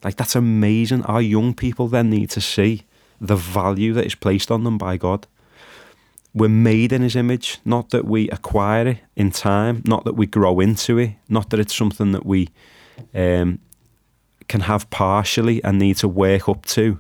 Like 0.04 0.16
that's 0.16 0.36
amazing. 0.36 1.04
Our 1.04 1.22
young 1.22 1.54
people 1.54 1.88
then 1.88 2.10
need 2.10 2.30
to 2.32 2.42
see 2.42 2.84
the 3.20 3.36
value 3.36 3.94
that 3.94 4.06
is 4.06 4.16
placed 4.16 4.50
on 4.50 4.64
them 4.64 4.78
by 4.78 4.98
God. 4.98 5.28
We're 6.34 6.50
made 6.50 6.94
in 6.94 7.02
his 7.02 7.16
image, 7.16 7.60
not 7.66 7.90
that 7.90 8.06
we 8.06 8.30
acquire 8.30 8.88
it 8.88 9.00
in 9.16 9.32
time, 9.32 9.84
not 9.86 10.06
that 10.06 10.16
we 10.16 10.26
grow 10.26 10.60
into 10.62 10.98
it, 10.98 11.16
not 11.28 11.50
that 11.50 11.60
it's 11.60 11.76
something 11.76 12.14
that 12.14 12.26
we 12.26 12.50
um, 13.14 13.60
can 14.48 14.62
have 14.62 14.90
partially 14.90 15.64
and 15.64 15.80
need 15.80 15.98
to 15.98 16.08
work 16.08 16.50
up 16.50 16.66
to. 16.68 17.00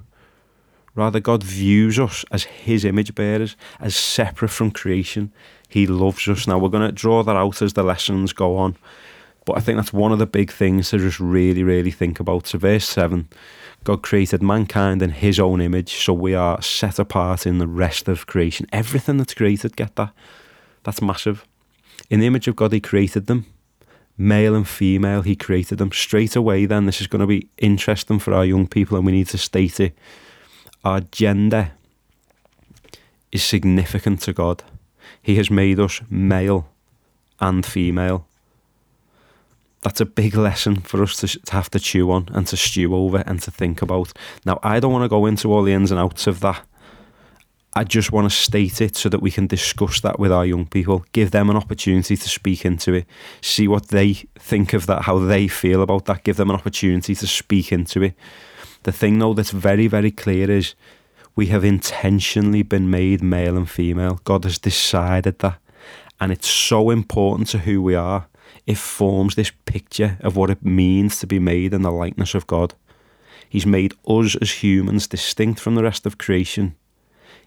Rather, 0.94 1.20
God 1.20 1.44
views 1.44 1.98
us 1.98 2.26
as 2.32 2.44
His 2.44 2.84
image 2.84 3.16
bearers, 3.16 3.56
as 3.80 3.96
separate 3.96 4.50
from 4.50 4.72
creation. 4.72 5.32
He 5.70 5.88
loves 5.88 6.28
us. 6.28 6.48
Now, 6.48 6.58
we're 6.58 6.70
going 6.70 6.88
to 6.88 6.92
draw 6.92 7.24
that 7.24 7.36
out 7.36 7.62
as 7.62 7.74
the 7.74 7.84
lessons 7.84 8.34
go 8.34 8.58
on. 8.58 8.76
But 9.46 9.58
I 9.58 9.62
think 9.62 9.78
that's 9.78 9.94
one 9.94 10.12
of 10.12 10.20
the 10.20 10.28
big 10.28 10.52
things 10.52 10.90
to 10.90 10.98
just 10.98 11.20
really, 11.20 11.64
really 11.64 11.92
think 11.92 12.20
about. 12.20 12.48
So, 12.48 12.58
verse 12.58 12.88
7 12.88 13.30
God 13.84 14.04
created 14.04 14.44
mankind 14.44 15.02
in 15.02 15.12
His 15.12 15.40
own 15.40 15.62
image, 15.62 16.04
so 16.04 16.14
we 16.14 16.36
are 16.36 16.62
set 16.62 17.00
apart 17.00 17.48
in 17.48 17.58
the 17.58 17.68
rest 17.68 18.08
of 18.08 18.28
creation. 18.28 18.68
Everything 18.72 19.18
that's 19.18 19.34
created, 19.34 19.76
get 19.76 19.96
that? 19.96 20.14
That's 20.84 21.02
massive. 21.02 21.46
In 22.10 22.20
the 22.20 22.28
image 22.28 22.48
of 22.48 22.56
God, 22.56 22.74
He 22.74 22.82
created 22.82 23.28
them 23.28 23.46
male 24.22 24.56
and 24.56 24.68
female, 24.68 25.24
he 25.24 25.36
created 25.36 25.80
them 25.80 25.92
straight 25.92 26.36
away. 26.36 26.66
Then 26.66 26.86
this 26.86 27.02
is 27.02 27.08
going 27.08 27.22
to 27.22 27.28
be 27.28 27.50
interesting 27.58 28.20
for 28.20 28.34
our 28.34 28.46
young 28.46 28.68
people, 28.68 28.98
and 28.98 29.06
we 29.06 29.12
need 29.12 29.28
to 29.30 29.38
state 29.38 29.80
it. 29.80 29.98
Our 30.84 31.02
gender 31.02 31.72
is 33.32 33.44
significant 33.44 34.22
to 34.22 34.34
God. 34.34 34.64
He 35.22 35.36
has 35.36 35.50
made 35.50 35.80
us 35.80 36.02
male 36.10 36.68
and 37.40 37.66
female. 37.66 38.28
That's 39.82 40.02
a 40.02 40.06
big 40.06 40.36
lesson 40.36 40.78
for 40.82 41.02
us 41.02 41.18
to, 41.18 41.28
to 41.28 41.52
have 41.54 41.72
to 41.72 41.80
chew 41.80 42.12
on 42.12 42.30
and 42.32 42.46
to 42.48 42.58
stew 42.58 42.96
over 42.96 43.24
and 43.26 43.42
to 43.42 43.50
think 43.52 43.82
about. 43.82 44.14
Now, 44.46 44.60
I 44.62 44.80
don't 44.80 44.92
want 44.92 45.04
to 45.04 45.10
go 45.10 45.26
into 45.26 45.52
all 45.52 45.64
the 45.64 45.74
ins 45.74 45.90
and 45.90 46.00
outs 46.00 46.28
of 46.28 46.40
that 46.42 46.64
I 47.74 47.86
just 47.86 48.12
want 48.12 48.30
to 48.30 48.36
state 48.36 48.82
it 48.82 48.98
so 48.98 49.08
that 49.08 49.22
we 49.22 49.32
can 49.32 49.48
discuss 49.48 50.02
that 50.02 50.20
with 50.20 50.30
our 50.30 50.46
young 50.46 50.66
people, 50.66 51.06
give 51.14 51.32
them 51.32 51.50
an 51.50 51.56
opportunity 51.56 52.18
to 52.18 52.30
speak 52.30 52.66
into 52.66 52.94
it, 52.94 53.06
see 53.40 53.66
what 53.66 53.88
they 53.88 54.14
think 54.38 54.74
of 54.74 54.88
that, 54.88 55.04
how 55.04 55.20
they 55.20 55.48
feel 55.48 55.82
about 55.82 56.04
that, 56.06 56.26
give 56.26 56.36
them 56.36 56.50
an 56.50 56.58
opportunity 56.58 57.16
to 57.16 57.26
speak 57.26 57.72
into 57.72 58.02
it. 58.02 58.14
The 58.84 58.92
thing, 58.92 59.20
though, 59.20 59.34
that's 59.34 59.52
very, 59.52 59.88
very 59.88 60.12
clear 60.12 60.52
is 60.52 60.76
we 61.38 61.46
have 61.48 61.64
intentionally 61.64 62.62
been 62.62 62.90
made 62.90 63.24
male 63.24 63.56
and 63.56 63.70
female. 63.70 64.20
God 64.26 64.44
has 64.44 64.58
decided 64.58 65.40
that. 65.40 65.58
And 66.20 66.34
it's 66.34 66.50
so 66.50 66.90
important 66.90 67.48
to 67.50 67.60
who 67.60 67.82
we 67.82 67.96
are. 67.96 68.28
It 68.68 68.78
forms 68.78 69.36
this 69.36 69.52
picture 69.64 70.18
of 70.20 70.36
what 70.36 70.50
it 70.50 70.66
means 70.66 71.20
to 71.20 71.28
be 71.28 71.40
made 71.40 71.74
in 71.74 71.84
the 71.84 71.92
likeness 71.92 72.36
of 72.36 72.48
God. 72.48 72.74
He's 73.48 73.66
made 73.66 73.94
us 74.06 74.36
as 74.36 74.62
humans 74.62 75.08
distinct 75.08 75.62
from 75.62 75.76
the 75.76 75.84
rest 75.84 76.06
of 76.06 76.18
creation 76.18 76.76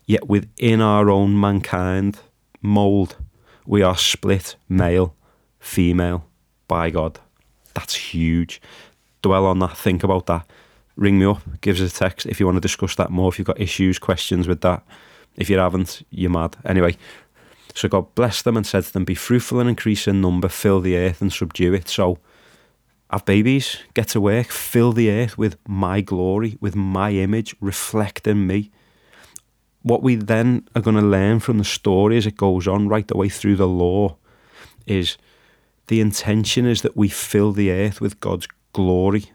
Yet 0.07 0.29
within 0.29 0.81
our 0.81 1.09
own 1.09 1.39
mankind 1.39 2.19
mould, 2.61 3.17
we 3.67 3.83
are 3.83 3.97
split 3.97 4.57
male, 4.69 5.15
female 5.59 6.27
by 6.69 6.91
God. 6.91 7.21
That's 7.75 7.95
huge. 7.95 8.61
Dwell 9.23 9.47
on 9.47 9.59
that, 9.61 9.77
think 9.77 10.05
about 10.05 10.27
that. 10.27 10.47
Ring 10.97 11.19
me 11.19 11.27
up, 11.27 11.43
give 11.61 11.81
us 11.81 11.93
a 11.93 11.99
text 11.99 12.27
if 12.27 12.39
you 12.39 12.47
want 12.47 12.57
to 12.57 12.61
discuss 12.61 12.95
that 12.97 13.11
more, 13.11 13.29
if 13.29 13.39
you've 13.39 13.47
got 13.47 13.61
issues, 13.61 13.99
questions 13.99 14.47
with 14.47 14.61
that. 14.61 14.85
If 15.37 15.51
you 15.51 15.59
haven't, 15.59 16.07
you're 16.11 16.31
mad. 16.31 16.57
Anyway, 16.65 16.97
so 17.75 17.89
God 17.89 18.15
blessed 18.15 18.45
them 18.45 18.57
and 18.57 18.67
said 18.67 18.85
to 18.85 18.93
them, 18.93 19.05
Be 19.05 19.17
fruitful 19.17 19.59
and 19.59 19.69
increase 19.69 20.07
in 20.07 20.21
number, 20.21 20.49
fill 20.49 20.81
the 20.81 20.97
earth 20.97 21.21
and 21.21 21.33
subdue 21.33 21.75
it. 21.75 21.89
So 21.89 22.19
have 23.11 23.25
babies, 23.25 23.79
get 23.95 24.09
to 24.09 24.21
work, 24.21 24.49
fill 24.49 24.93
the 24.93 25.11
earth 25.11 25.37
with 25.37 25.57
my 25.67 26.01
glory, 26.01 26.57
with 26.61 26.77
my 26.77 27.11
image, 27.11 27.57
reflecting 27.61 28.47
me 28.47 28.71
what 29.85 30.03
we 30.03 30.17
then 30.17 30.67
are 30.75 30.81
going 30.81 30.97
to 30.97 31.03
learn 31.03 31.39
from 31.39 31.59
the 31.59 31.65
story 31.65 32.17
as 32.17 32.27
it 32.27 32.39
goes 32.39 32.67
on 32.67 32.89
right 32.89 33.07
the 33.07 33.17
way 33.17 33.29
through 33.29 33.55
the 33.55 33.69
law 33.69 34.17
is 34.87 35.19
the 35.89 36.01
intention 36.01 36.65
is 36.67 36.81
that 36.81 36.97
we 36.97 37.09
fill 37.09 37.53
the 37.53 37.71
earth 37.71 38.01
with 38.01 38.19
God's 38.19 38.49
glory. 38.73 39.27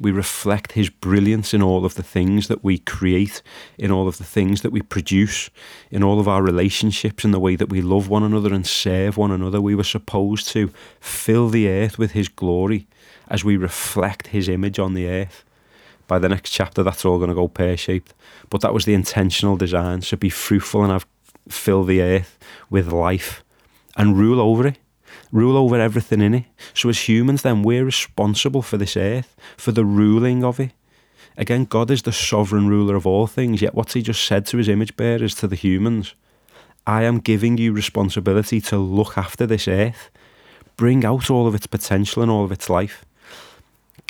We 0.00 0.12
reflect 0.12 0.72
His 0.72 0.88
brilliance 0.88 1.52
in 1.52 1.62
all 1.62 1.84
of 1.84 1.94
the 1.94 2.02
things 2.02 2.48
that 2.48 2.64
we 2.64 2.78
create, 2.78 3.42
in 3.76 3.90
all 3.90 4.08
of 4.08 4.16
the 4.16 4.24
things 4.24 4.62
that 4.62 4.72
we 4.72 4.80
produce, 4.80 5.50
in 5.90 6.02
all 6.02 6.18
of 6.18 6.26
our 6.26 6.42
relationships, 6.42 7.22
in 7.22 7.30
the 7.30 7.38
way 7.38 7.54
that 7.54 7.68
we 7.68 7.82
love 7.82 8.08
one 8.08 8.22
another 8.22 8.54
and 8.54 8.66
serve 8.66 9.18
one 9.18 9.30
another. 9.30 9.60
We 9.60 9.74
were 9.74 9.84
supposed 9.84 10.48
to 10.48 10.72
fill 11.00 11.50
the 11.50 11.68
earth 11.68 11.98
with 11.98 12.12
His 12.12 12.30
glory 12.30 12.86
as 13.28 13.44
we 13.44 13.58
reflect 13.58 14.28
His 14.28 14.48
image 14.48 14.78
on 14.78 14.94
the 14.94 15.06
earth. 15.06 15.44
By 16.10 16.18
the 16.18 16.28
next 16.28 16.50
chapter, 16.50 16.82
that's 16.82 17.04
all 17.04 17.18
going 17.18 17.28
to 17.28 17.36
go 17.36 17.46
pear 17.46 17.76
shaped. 17.76 18.14
But 18.50 18.62
that 18.62 18.74
was 18.74 18.84
the 18.84 18.94
intentional 18.94 19.56
design. 19.56 20.02
So 20.02 20.16
be 20.16 20.28
fruitful 20.28 20.82
and 20.82 20.90
have 20.90 21.06
fill 21.48 21.84
the 21.84 22.02
earth 22.02 22.36
with 22.68 22.90
life 22.92 23.44
and 23.96 24.18
rule 24.18 24.40
over 24.40 24.66
it 24.66 24.78
rule 25.32 25.56
over 25.56 25.78
everything 25.78 26.20
in 26.20 26.34
it. 26.34 26.44
So, 26.74 26.88
as 26.88 27.08
humans, 27.08 27.42
then 27.42 27.62
we're 27.62 27.84
responsible 27.84 28.62
for 28.62 28.76
this 28.76 28.96
earth, 28.96 29.36
for 29.56 29.72
the 29.72 29.84
ruling 29.84 30.42
of 30.42 30.58
it. 30.58 30.72
Again, 31.36 31.64
God 31.64 31.90
is 31.90 32.02
the 32.02 32.12
sovereign 32.12 32.68
ruler 32.68 32.96
of 32.96 33.06
all 33.06 33.26
things, 33.26 33.62
yet 33.62 33.74
what's 33.74 33.94
He 33.94 34.02
just 34.02 34.26
said 34.26 34.46
to 34.46 34.56
His 34.56 34.68
image 34.68 34.96
bearers, 34.96 35.34
to 35.36 35.46
the 35.46 35.56
humans? 35.56 36.14
I 36.86 37.04
am 37.04 37.20
giving 37.20 37.58
you 37.58 37.72
responsibility 37.72 38.60
to 38.62 38.78
look 38.78 39.16
after 39.16 39.46
this 39.46 39.68
earth, 39.68 40.10
bring 40.76 41.04
out 41.04 41.30
all 41.30 41.46
of 41.46 41.54
its 41.54 41.66
potential 41.66 42.22
and 42.22 42.30
all 42.30 42.44
of 42.44 42.52
its 42.52 42.68
life, 42.68 43.04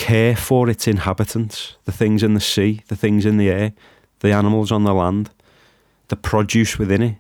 care 0.01 0.35
for 0.35 0.71
its 0.71 0.89
inhabitants, 0.89 1.77
the 1.85 1.93
things 1.93 2.23
in 2.23 2.35
the 2.35 2.41
sea, 2.41 2.83
the 2.89 2.97
things 2.97 3.27
in 3.27 3.37
the 3.37 3.51
air, 3.51 3.73
the 4.21 4.33
animals 4.33 4.73
on 4.73 4.85
the 4.85 4.95
land, 4.95 5.31
the 6.09 6.17
produce 6.17 6.79
within 6.79 7.03
it, 7.03 7.17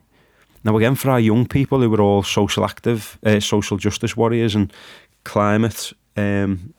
now, 0.62 0.76
again, 0.76 0.94
for 0.94 1.10
our 1.10 1.20
young 1.20 1.46
people 1.46 1.80
who 1.80 1.94
are 1.94 2.00
all 2.00 2.22
social 2.22 2.64
active, 2.64 3.18
uh, 3.24 3.40
social 3.40 3.78
justice 3.78 4.16
warriors 4.16 4.54
and 4.54 4.72
climate 5.24 5.92
um, 6.16 6.74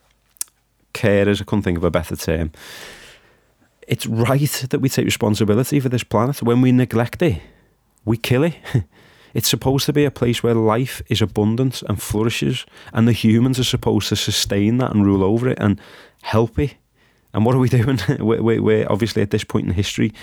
carers, 0.93 1.41
I 1.41 1.45
couldn't 1.45 1.63
think 1.63 1.77
of 1.77 1.83
a 1.83 1.91
better 1.91 2.15
term. 2.15 2.51
It's 3.87 4.05
right 4.05 4.67
that 4.69 4.79
we 4.79 4.89
take 4.89 5.05
responsibility 5.05 5.79
for 5.79 5.89
this 5.89 6.03
planet. 6.03 6.43
When 6.43 6.61
we 6.61 6.71
neglect 6.71 7.21
it, 7.23 7.41
we 8.05 8.17
kill 8.17 8.43
it. 8.43 8.55
It's 9.33 9.49
supposed 9.49 9.85
to 9.85 9.93
be 9.93 10.05
a 10.05 10.11
place 10.11 10.43
where 10.43 10.53
life 10.53 11.01
is 11.07 11.21
abundant 11.21 11.81
and 11.83 12.01
flourishes, 12.01 12.65
and 12.93 13.07
the 13.07 13.13
humans 13.13 13.59
are 13.59 13.63
supposed 13.63 14.09
to 14.09 14.15
sustain 14.15 14.77
that 14.77 14.93
and 14.93 15.05
rule 15.05 15.23
over 15.23 15.49
it 15.49 15.59
and 15.59 15.79
help 16.21 16.59
it. 16.59 16.75
And 17.33 17.45
what 17.45 17.55
are 17.55 17.59
we 17.59 17.69
doing? 17.79 17.99
we're, 18.19 18.61
we're 18.61 18.87
obviously 18.89 19.21
at 19.21 19.31
this 19.31 19.43
point 19.43 19.67
in 19.67 19.73
history 19.73 20.13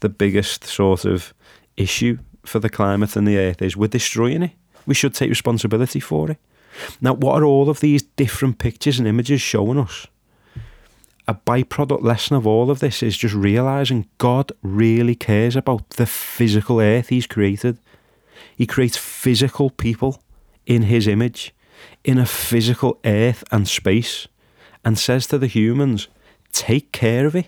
the 0.00 0.08
biggest 0.08 0.64
sort 0.64 1.04
of 1.04 1.34
issue 1.76 2.18
for 2.44 2.58
the 2.58 2.68
climate 2.68 3.16
and 3.16 3.26
the 3.26 3.38
earth 3.38 3.62
is 3.62 3.76
we're 3.76 3.88
destroying 3.88 4.42
it. 4.42 4.52
We 4.86 4.94
should 4.94 5.14
take 5.14 5.28
responsibility 5.28 6.00
for 6.00 6.30
it. 6.30 6.38
Now, 7.00 7.14
what 7.14 7.42
are 7.42 7.44
all 7.44 7.68
of 7.68 7.80
these 7.80 8.02
different 8.02 8.58
pictures 8.58 8.98
and 8.98 9.08
images 9.08 9.40
showing 9.40 9.78
us? 9.78 10.06
A 11.26 11.34
byproduct 11.34 12.02
lesson 12.02 12.36
of 12.36 12.46
all 12.46 12.70
of 12.70 12.80
this 12.80 13.02
is 13.02 13.16
just 13.16 13.34
realizing 13.34 14.08
God 14.16 14.50
really 14.62 15.14
cares 15.14 15.56
about 15.56 15.90
the 15.90 16.06
physical 16.06 16.80
earth 16.80 17.08
He's 17.08 17.26
created. 17.26 17.78
He 18.58 18.66
creates 18.66 18.96
physical 18.96 19.70
people 19.70 20.20
in 20.66 20.82
His 20.82 21.06
image, 21.06 21.54
in 22.02 22.18
a 22.18 22.26
physical 22.26 22.98
earth 23.04 23.44
and 23.52 23.68
space, 23.68 24.26
and 24.84 24.98
says 24.98 25.28
to 25.28 25.38
the 25.38 25.46
humans, 25.46 26.08
take 26.52 26.90
care 26.90 27.24
of 27.24 27.36
it. 27.36 27.46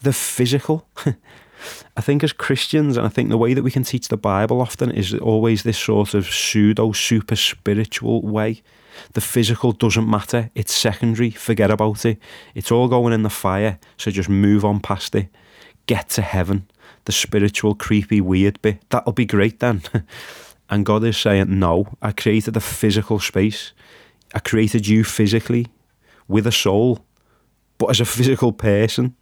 The 0.00 0.12
physical. 0.12 0.86
I 1.96 2.00
think 2.00 2.22
as 2.22 2.32
Christians, 2.32 2.96
and 2.96 3.04
I 3.04 3.08
think 3.08 3.30
the 3.30 3.38
way 3.38 3.52
that 3.52 3.64
we 3.64 3.72
can 3.72 3.82
teach 3.82 4.06
the 4.06 4.16
Bible 4.16 4.60
often 4.60 4.92
is 4.92 5.12
always 5.12 5.64
this 5.64 5.78
sort 5.78 6.14
of 6.14 6.26
pseudo 6.26 6.92
super 6.92 7.36
spiritual 7.36 8.22
way. 8.22 8.62
The 9.14 9.20
physical 9.20 9.72
doesn't 9.72 10.08
matter, 10.08 10.50
it's 10.54 10.72
secondary, 10.72 11.30
forget 11.30 11.72
about 11.72 12.04
it. 12.04 12.18
It's 12.54 12.70
all 12.70 12.86
going 12.86 13.12
in 13.12 13.24
the 13.24 13.30
fire, 13.30 13.80
so 13.96 14.12
just 14.12 14.28
move 14.28 14.64
on 14.64 14.78
past 14.78 15.16
it. 15.16 15.28
Get 15.86 16.10
to 16.10 16.22
heaven, 16.22 16.68
the 17.04 17.12
spiritual, 17.12 17.74
creepy, 17.74 18.20
weird 18.20 18.60
bit. 18.62 18.88
That'll 18.90 19.12
be 19.12 19.26
great 19.26 19.60
then. 19.60 19.82
and 20.70 20.86
God 20.86 21.04
is 21.04 21.16
saying, 21.16 21.58
No, 21.58 21.86
I 22.00 22.12
created 22.12 22.56
a 22.56 22.60
physical 22.60 23.20
space. 23.20 23.72
I 24.34 24.40
created 24.40 24.86
you 24.86 25.04
physically 25.04 25.68
with 26.26 26.46
a 26.46 26.52
soul, 26.52 27.04
but 27.78 27.90
as 27.90 28.00
a 28.00 28.04
physical 28.04 28.52
person 28.52 29.14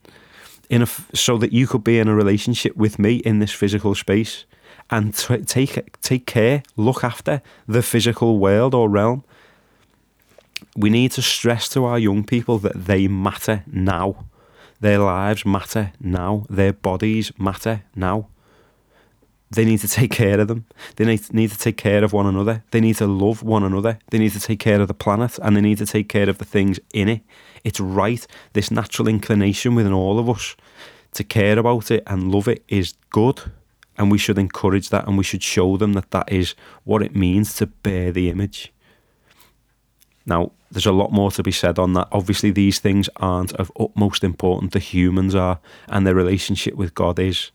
in 0.70 0.82
a 0.82 0.86
so 1.14 1.36
that 1.36 1.52
you 1.52 1.66
could 1.66 1.84
be 1.84 1.98
in 1.98 2.08
a 2.08 2.14
relationship 2.14 2.76
with 2.76 2.98
me 2.98 3.16
in 3.16 3.40
this 3.40 3.52
physical 3.52 3.94
space 3.94 4.46
and 4.90 5.14
t- 5.14 5.42
take 5.42 6.00
take 6.00 6.26
care, 6.26 6.62
look 6.76 7.04
after 7.04 7.42
the 7.66 7.82
physical 7.82 8.38
world 8.38 8.74
or 8.74 8.88
realm. 8.88 9.24
We 10.76 10.90
need 10.90 11.12
to 11.12 11.22
stress 11.22 11.68
to 11.70 11.84
our 11.84 11.98
young 11.98 12.24
people 12.24 12.58
that 12.58 12.86
they 12.86 13.08
matter 13.08 13.64
now. 13.66 14.26
Their 14.82 14.98
lives 14.98 15.46
matter 15.46 15.92
now. 16.00 16.44
Their 16.50 16.72
bodies 16.72 17.30
matter 17.38 17.84
now. 17.94 18.26
They 19.48 19.64
need 19.64 19.78
to 19.78 19.88
take 19.88 20.10
care 20.10 20.40
of 20.40 20.48
them. 20.48 20.64
They 20.96 21.04
need, 21.04 21.50
to 21.50 21.58
take 21.58 21.76
care 21.76 22.02
of 22.02 22.12
one 22.12 22.26
another. 22.26 22.64
They 22.72 22.80
need 22.80 22.96
to 22.96 23.06
love 23.06 23.44
one 23.44 23.62
another. 23.62 24.00
They 24.10 24.18
need 24.18 24.32
to 24.32 24.40
take 24.40 24.58
care 24.58 24.80
of 24.80 24.88
the 24.88 24.94
planet 24.94 25.38
and 25.40 25.56
they 25.56 25.60
need 25.60 25.78
to 25.78 25.86
take 25.86 26.08
care 26.08 26.28
of 26.28 26.38
the 26.38 26.44
things 26.44 26.80
in 26.92 27.08
it. 27.08 27.20
It's 27.62 27.78
right. 27.78 28.26
This 28.54 28.72
natural 28.72 29.06
inclination 29.06 29.76
within 29.76 29.92
all 29.92 30.18
of 30.18 30.28
us 30.28 30.56
to 31.12 31.22
care 31.22 31.60
about 31.60 31.92
it 31.92 32.02
and 32.08 32.32
love 32.32 32.48
it 32.48 32.64
is 32.66 32.94
good. 33.10 33.40
And 33.96 34.10
we 34.10 34.18
should 34.18 34.38
encourage 34.38 34.88
that 34.88 35.06
and 35.06 35.16
we 35.16 35.22
should 35.22 35.44
show 35.44 35.76
them 35.76 35.92
that 35.92 36.10
that 36.10 36.32
is 36.32 36.56
what 36.82 37.02
it 37.02 37.14
means 37.14 37.54
to 37.56 37.66
bear 37.66 38.10
the 38.10 38.30
image. 38.30 38.71
Now, 40.24 40.52
there's 40.70 40.86
a 40.86 40.92
lot 40.92 41.12
more 41.12 41.30
to 41.32 41.42
be 41.42 41.52
said 41.52 41.78
on 41.78 41.92
that. 41.94 42.08
Obviously, 42.12 42.50
these 42.50 42.78
things 42.78 43.08
aren't 43.16 43.52
of 43.52 43.72
utmost 43.78 44.24
importance. 44.24 44.72
The 44.72 44.78
humans 44.78 45.34
are, 45.34 45.58
and 45.88 46.06
their 46.06 46.14
relationship 46.14 46.74
with 46.74 46.94
God 46.94 47.18
is. 47.18 47.50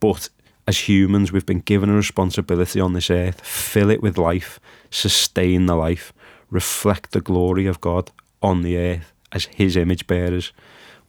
But 0.00 0.28
as 0.66 0.88
humans, 0.88 1.32
we've 1.32 1.46
been 1.46 1.60
given 1.60 1.90
a 1.90 1.94
responsibility 1.94 2.80
on 2.80 2.92
this 2.92 3.10
earth 3.10 3.40
fill 3.40 3.90
it 3.90 4.02
with 4.02 4.18
life, 4.18 4.58
sustain 4.90 5.66
the 5.66 5.74
life, 5.74 6.12
reflect 6.50 7.12
the 7.12 7.20
glory 7.20 7.66
of 7.66 7.80
God 7.80 8.10
on 8.42 8.62
the 8.62 8.76
earth 8.76 9.12
as 9.32 9.46
His 9.46 9.76
image 9.76 10.06
bearers. 10.06 10.52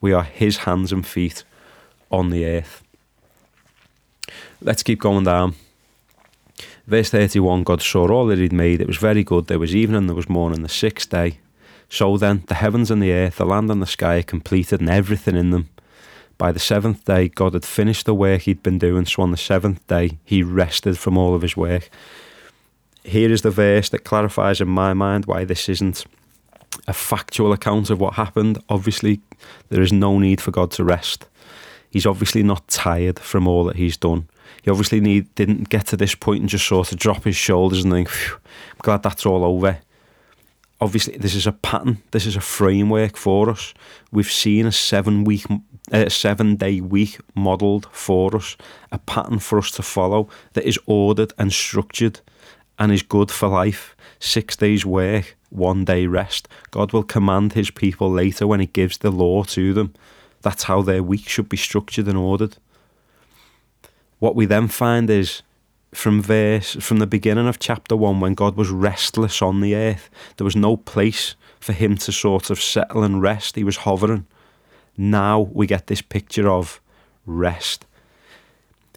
We 0.01 0.13
are 0.13 0.23
His 0.23 0.57
hands 0.59 0.91
and 0.91 1.05
feet 1.05 1.43
on 2.11 2.29
the 2.29 2.45
earth. 2.45 2.83
Let's 4.61 4.83
keep 4.83 4.99
going 4.99 5.23
down. 5.23 5.55
Verse 6.89 7.11
31 7.11 7.61
God 7.63 7.83
saw 7.83 8.07
all 8.07 8.25
that 8.25 8.39
He'd 8.39 8.51
made. 8.51 8.81
It 8.81 8.87
was 8.87 8.97
very 8.97 9.23
good. 9.23 9.45
There 9.45 9.59
was 9.59 9.75
evening, 9.75 10.07
there 10.07 10.15
was 10.15 10.27
morning, 10.27 10.63
the 10.63 10.69
sixth 10.69 11.11
day. 11.11 11.37
So 11.87 12.17
then, 12.17 12.43
the 12.47 12.55
heavens 12.55 12.89
and 12.89 12.99
the 12.99 13.13
earth, 13.13 13.35
the 13.35 13.45
land 13.45 13.69
and 13.69 13.79
the 13.79 13.85
sky 13.85 14.15
are 14.17 14.23
completed, 14.23 14.79
and 14.79 14.89
everything 14.89 15.35
in 15.35 15.51
them. 15.51 15.69
By 16.39 16.51
the 16.51 16.59
seventh 16.59 17.05
day, 17.05 17.27
God 17.27 17.53
had 17.53 17.63
finished 17.63 18.07
the 18.07 18.15
work 18.15 18.41
he'd 18.41 18.63
been 18.63 18.79
doing, 18.79 19.05
so 19.05 19.21
on 19.21 19.29
the 19.29 19.37
seventh 19.37 19.85
day, 19.85 20.17
he 20.25 20.41
rested 20.41 20.97
from 20.97 21.15
all 21.15 21.35
of 21.35 21.43
his 21.43 21.55
work. 21.55 21.91
Here 23.03 23.31
is 23.31 23.43
the 23.43 23.51
verse 23.51 23.89
that 23.89 24.03
clarifies 24.03 24.59
in 24.59 24.67
my 24.67 24.95
mind 24.95 25.25
why 25.25 25.45
this 25.45 25.69
isn't 25.69 26.05
a 26.87 26.93
factual 26.93 27.53
account 27.53 27.91
of 27.91 27.99
what 27.99 28.15
happened. 28.15 28.63
Obviously, 28.67 29.21
there 29.69 29.83
is 29.83 29.93
no 29.93 30.17
need 30.17 30.41
for 30.41 30.49
God 30.49 30.71
to 30.71 30.83
rest. 30.83 31.27
He's 31.91 32.07
obviously 32.07 32.41
not 32.41 32.67
tired 32.67 33.19
from 33.19 33.47
all 33.47 33.63
that 33.65 33.75
he's 33.75 33.97
done. 33.97 34.27
He 34.63 34.71
obviously 34.71 34.99
need, 34.99 35.33
didn't 35.35 35.69
get 35.69 35.87
to 35.87 35.97
this 35.97 36.15
point 36.15 36.41
and 36.41 36.49
just 36.49 36.67
sort 36.67 36.91
of 36.91 36.97
drop 36.97 37.23
his 37.23 37.35
shoulders 37.35 37.83
and 37.83 37.93
think, 37.93 38.09
I'm 38.09 38.81
glad 38.81 39.03
that's 39.03 39.25
all 39.25 39.43
over. 39.43 39.79
Obviously 40.81 41.17
this 41.17 41.35
is 41.35 41.47
a 41.47 41.51
pattern. 41.51 42.01
This 42.11 42.25
is 42.25 42.35
a 42.35 42.41
framework 42.41 43.17
for 43.17 43.49
us. 43.49 43.73
We've 44.11 44.31
seen 44.31 44.65
a 44.65 44.71
seven 44.71 45.23
week 45.23 45.45
a 45.91 46.09
seven 46.09 46.55
day 46.55 46.81
week 46.81 47.17
modeled 47.33 47.87
for 47.91 48.35
us 48.35 48.55
a 48.91 48.99
pattern 48.99 49.39
for 49.39 49.57
us 49.57 49.71
to 49.71 49.81
follow 49.81 50.29
that 50.53 50.67
is 50.67 50.77
ordered 50.85 51.33
and 51.37 51.51
structured 51.51 52.21
and 52.77 52.91
is 52.91 53.01
good 53.01 53.31
for 53.31 53.47
life. 53.47 53.95
Six 54.19 54.55
days 54.55 54.85
work 54.85 55.35
one 55.49 55.83
day 55.83 56.05
rest. 56.05 56.47
God 56.71 56.93
will 56.93 57.03
command 57.03 57.53
his 57.53 57.71
people 57.71 58.09
later 58.11 58.45
when 58.45 58.59
he 58.59 58.67
gives 58.67 58.99
the 58.99 59.11
law 59.11 59.43
to 59.45 59.73
them. 59.73 59.93
That's 60.41 60.63
how 60.63 60.81
their 60.81 61.03
week 61.03 61.27
should 61.27 61.49
be 61.49 61.57
structured 61.57 62.07
and 62.07 62.17
ordered 62.17 62.57
what 64.19 64.35
we 64.35 64.45
then 64.45 64.67
find 64.67 65.09
is 65.09 65.41
from 65.91 66.21
verse 66.21 66.75
from 66.75 66.99
the 66.99 67.07
beginning 67.07 67.47
of 67.47 67.57
chapter 67.57 67.95
1 67.95 68.19
when 68.19 68.35
God 68.35 68.55
was 68.55 68.69
restless 68.69 69.41
on 69.41 69.59
the 69.59 69.75
earth 69.75 70.07
there 70.37 70.45
was 70.45 70.55
no 70.55 70.77
place 70.77 71.33
for 71.59 71.73
him 71.73 71.97
to 71.97 72.11
sort 72.11 72.49
of 72.49 72.61
settle 72.61 73.03
and 73.03 73.21
rest. 73.21 73.55
He 73.55 73.63
was 73.63 73.77
hovering. 73.77 74.25
Now 74.97 75.41
we 75.41 75.67
get 75.67 75.87
this 75.87 76.01
picture 76.01 76.49
of 76.49 76.81
rest. 77.25 77.85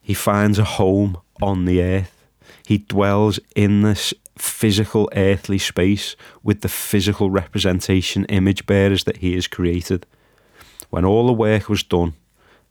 He 0.03 0.15
finds 0.15 0.59
a 0.59 0.65
home 0.65 1.19
on 1.41 1.65
the 1.65 1.83
earth. 1.83 2.27
He 2.67 2.79
dwells 2.79 3.39
in 3.55 3.83
this 3.83 4.15
physical 4.39 5.11
earthly 5.15 5.59
space 5.59 6.17
with 6.43 6.63
the 6.63 6.69
physical 6.69 7.31
representation 7.31 8.25
image 8.27 8.67
bearers 8.67 9.05
that 9.05 9.19
he 9.19 9.35
has 9.35 9.47
created. 9.47 10.07
When 10.91 11.05
all 11.05 11.27
the 11.27 11.33
work 11.33 11.69
was 11.69 11.83
done 11.83 12.15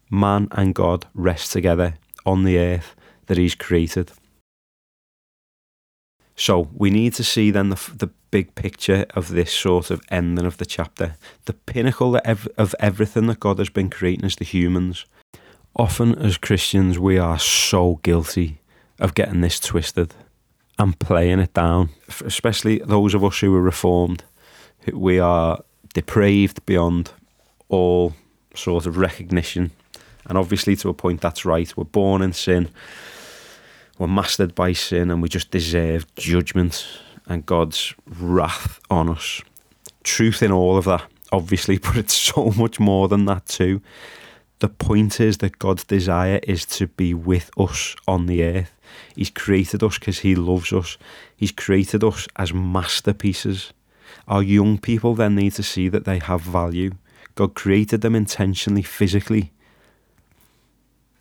man 0.09 0.49
and 0.51 0.75
God 0.75 1.07
rest 1.13 1.53
together 1.53 1.93
on 2.25 2.43
the 2.43 2.57
earth 2.57 2.95
that 3.27 3.37
He's 3.37 3.55
created. 3.55 4.11
So 6.35 6.69
we 6.73 6.89
need 6.89 7.13
to 7.13 7.23
see 7.23 7.51
then 7.51 7.69
the, 7.69 7.91
the 7.95 8.09
big 8.31 8.55
picture 8.55 9.05
of 9.13 9.29
this 9.29 9.53
sort 9.53 9.91
of 9.91 10.01
ending 10.09 10.45
of 10.45 10.57
the 10.57 10.65
chapter. 10.65 11.15
The 11.45 11.53
pinnacle 11.53 12.19
of 12.25 12.75
everything 12.79 13.27
that 13.27 13.39
God 13.39 13.59
has 13.59 13.69
been 13.69 13.89
creating 13.89 14.25
is 14.25 14.37
the 14.37 14.45
humans. 14.45 15.05
Often 15.75 16.15
as 16.15 16.37
Christians, 16.37 16.97
we 16.97 17.17
are 17.17 17.37
so 17.37 17.99
guilty 18.03 18.59
of 18.99 19.13
getting 19.13 19.41
this 19.41 19.59
twisted 19.59 20.15
and 20.79 20.97
playing 20.97 21.39
it 21.39 21.53
down, 21.53 21.89
especially 22.25 22.79
those 22.79 23.13
of 23.13 23.23
us 23.23 23.39
who 23.39 23.55
are 23.55 23.61
reformed. 23.61 24.23
We 24.91 25.19
are 25.19 25.63
depraved 25.93 26.65
beyond 26.65 27.11
all 27.69 28.15
sort 28.55 28.85
of 28.85 28.97
recognition. 28.97 29.71
And 30.27 30.37
obviously, 30.37 30.75
to 30.77 30.89
a 30.89 30.93
point, 30.93 31.21
that's 31.21 31.45
right. 31.45 31.75
We're 31.75 31.83
born 31.83 32.21
in 32.21 32.33
sin, 32.33 32.69
we're 33.97 34.07
mastered 34.07 34.55
by 34.55 34.73
sin, 34.73 35.11
and 35.11 35.21
we 35.21 35.29
just 35.29 35.51
deserve 35.51 36.13
judgment 36.15 36.87
and 37.27 37.45
God's 37.45 37.93
wrath 38.05 38.79
on 38.89 39.09
us. 39.09 39.41
Truth 40.03 40.41
in 40.41 40.51
all 40.51 40.77
of 40.77 40.85
that, 40.85 41.03
obviously, 41.31 41.77
but 41.79 41.97
it's 41.97 42.15
so 42.15 42.51
much 42.57 42.79
more 42.79 43.07
than 43.07 43.25
that, 43.25 43.45
too. 43.45 43.81
The 44.59 44.69
point 44.69 45.19
is 45.19 45.39
that 45.39 45.57
God's 45.57 45.83
desire 45.83 46.39
is 46.43 46.65
to 46.67 46.85
be 46.85 47.15
with 47.15 47.49
us 47.57 47.95
on 48.07 48.27
the 48.27 48.43
earth. 48.43 48.77
He's 49.15 49.31
created 49.31 49.81
us 49.81 49.97
because 49.97 50.19
He 50.19 50.35
loves 50.35 50.71
us. 50.71 50.97
He's 51.35 51.51
created 51.51 52.03
us 52.03 52.27
as 52.35 52.53
masterpieces. 52.53 53.73
Our 54.27 54.43
young 54.43 54.77
people 54.77 55.15
then 55.15 55.35
need 55.35 55.53
to 55.53 55.63
see 55.63 55.89
that 55.89 56.05
they 56.05 56.19
have 56.19 56.41
value. 56.41 56.91
God 57.33 57.55
created 57.55 58.01
them 58.01 58.15
intentionally, 58.15 58.83
physically. 58.83 59.51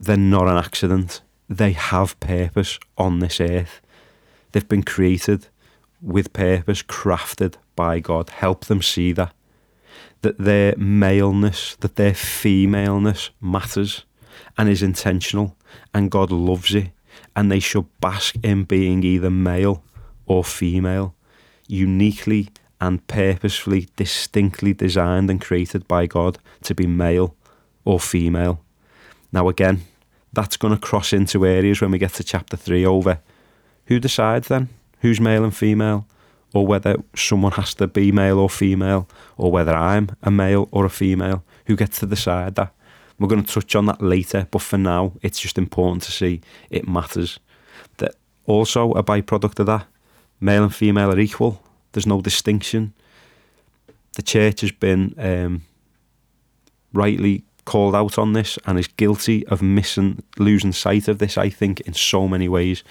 They're 0.00 0.16
not 0.16 0.48
an 0.48 0.56
accident. 0.56 1.20
They 1.48 1.72
have 1.72 2.18
purpose 2.20 2.78
on 2.96 3.18
this 3.18 3.38
earth. 3.38 3.82
They've 4.52 4.66
been 4.66 4.82
created 4.82 5.48
with 6.00 6.32
purpose, 6.32 6.82
crafted 6.82 7.56
by 7.76 8.00
God. 8.00 8.30
Help 8.30 8.64
them 8.64 8.80
see 8.80 9.12
that 9.12 9.34
that 10.22 10.38
their 10.38 10.74
maleness, 10.76 11.76
that 11.76 11.96
their 11.96 12.14
femaleness 12.14 13.30
matters 13.40 14.04
and 14.58 14.68
is 14.68 14.82
intentional, 14.82 15.56
and 15.94 16.10
God 16.10 16.30
loves 16.30 16.74
it, 16.74 16.90
and 17.34 17.50
they 17.50 17.60
should 17.60 17.86
bask 18.00 18.36
in 18.42 18.64
being 18.64 19.02
either 19.02 19.30
male 19.30 19.82
or 20.26 20.44
female, 20.44 21.14
uniquely 21.66 22.48
and 22.80 23.06
purposefully, 23.06 23.88
distinctly 23.96 24.72
designed 24.72 25.30
and 25.30 25.40
created 25.40 25.86
by 25.88 26.06
God 26.06 26.38
to 26.62 26.74
be 26.74 26.86
male 26.86 27.34
or 27.84 28.00
female. 28.00 28.62
Now, 29.32 29.48
again, 29.48 29.82
that's 30.32 30.56
going 30.56 30.74
to 30.74 30.80
cross 30.80 31.12
into 31.12 31.46
areas 31.46 31.80
when 31.80 31.90
we 31.90 31.98
get 31.98 32.14
to 32.14 32.24
chapter 32.24 32.56
3 32.56 32.86
over 32.86 33.20
who 33.86 33.98
decides 33.98 34.48
then 34.48 34.68
who's 35.00 35.20
male 35.20 35.44
and 35.44 35.56
female 35.56 36.06
or 36.52 36.66
whether 36.66 36.96
someone 37.14 37.52
has 37.52 37.74
to 37.74 37.86
be 37.86 38.10
male 38.10 38.38
or 38.38 38.50
female, 38.50 39.08
or 39.36 39.52
whether 39.52 39.74
I'm 39.74 40.10
a 40.22 40.30
male 40.30 40.68
or 40.72 40.84
a 40.84 40.90
female, 40.90 41.44
who 41.66 41.76
gets 41.76 42.00
to 42.00 42.06
decide 42.06 42.56
that. 42.56 42.74
We're 43.18 43.28
going 43.28 43.44
to 43.44 43.52
touch 43.52 43.76
on 43.76 43.86
that 43.86 44.00
later, 44.00 44.48
but 44.50 44.62
for 44.62 44.78
now, 44.78 45.12
it's 45.22 45.38
just 45.38 45.58
important 45.58 46.02
to 46.04 46.12
see 46.12 46.40
it 46.70 46.88
matters. 46.88 47.38
That 47.98 48.14
also 48.46 48.92
a 48.92 49.02
byproduct 49.02 49.60
of 49.60 49.66
that, 49.66 49.86
male 50.40 50.64
and 50.64 50.74
female 50.74 51.12
are 51.12 51.18
equal. 51.18 51.62
There's 51.92 52.06
no 52.06 52.20
distinction. 52.20 52.94
The 54.16 54.22
church 54.22 54.62
has 54.62 54.72
been 54.72 55.14
um, 55.18 55.62
rightly 56.92 57.44
called 57.70 57.94
out 57.94 58.18
on 58.18 58.32
this 58.32 58.58
and 58.66 58.78
is 58.78 58.88
guilty 58.88 59.46
of 59.46 59.62
missing, 59.62 60.22
losing 60.38 60.72
sight 60.72 61.08
of 61.08 61.18
this. 61.18 61.38
I 61.38 61.50
think 61.50 61.80
in 61.80 61.94
so 61.94 62.28
many 62.28 62.48
ways, 62.48 62.82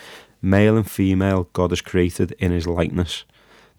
male 0.41 0.77
and 0.77 0.89
female, 0.89 1.49
God 1.53 1.71
has 1.71 1.81
created 1.81 2.31
in 2.39 2.51
His 2.51 2.67
likeness 2.67 3.25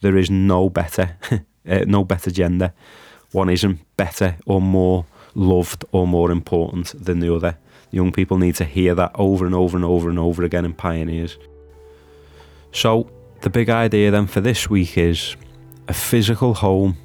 there 0.00 0.16
is 0.16 0.30
no 0.30 0.68
better, 0.68 1.16
uh, 1.30 1.38
no 1.86 2.04
better 2.04 2.30
gender. 2.30 2.72
One 3.32 3.48
isn't 3.48 3.80
better 3.96 4.36
or 4.46 4.60
more 4.60 5.06
loved 5.34 5.84
or 5.92 6.06
more 6.06 6.30
important 6.30 7.04
than 7.04 7.20
the 7.20 7.32
other. 7.32 7.56
Young 7.90 8.12
people 8.12 8.38
need 8.38 8.54
to 8.56 8.64
hear 8.64 8.94
that 8.94 9.12
over 9.14 9.46
and 9.46 9.54
over 9.54 9.76
and 9.76 9.84
over 9.84 10.08
and 10.08 10.18
over 10.18 10.42
again 10.42 10.64
in 10.64 10.72
Pioneers. 10.74 11.36
So, 12.72 13.10
the 13.42 13.50
big 13.50 13.68
idea 13.68 14.10
then 14.10 14.26
for 14.26 14.40
this 14.40 14.68
week 14.68 14.98
is 14.98 15.36
a 15.88 15.94
physical 15.94 16.54
home 16.54 16.96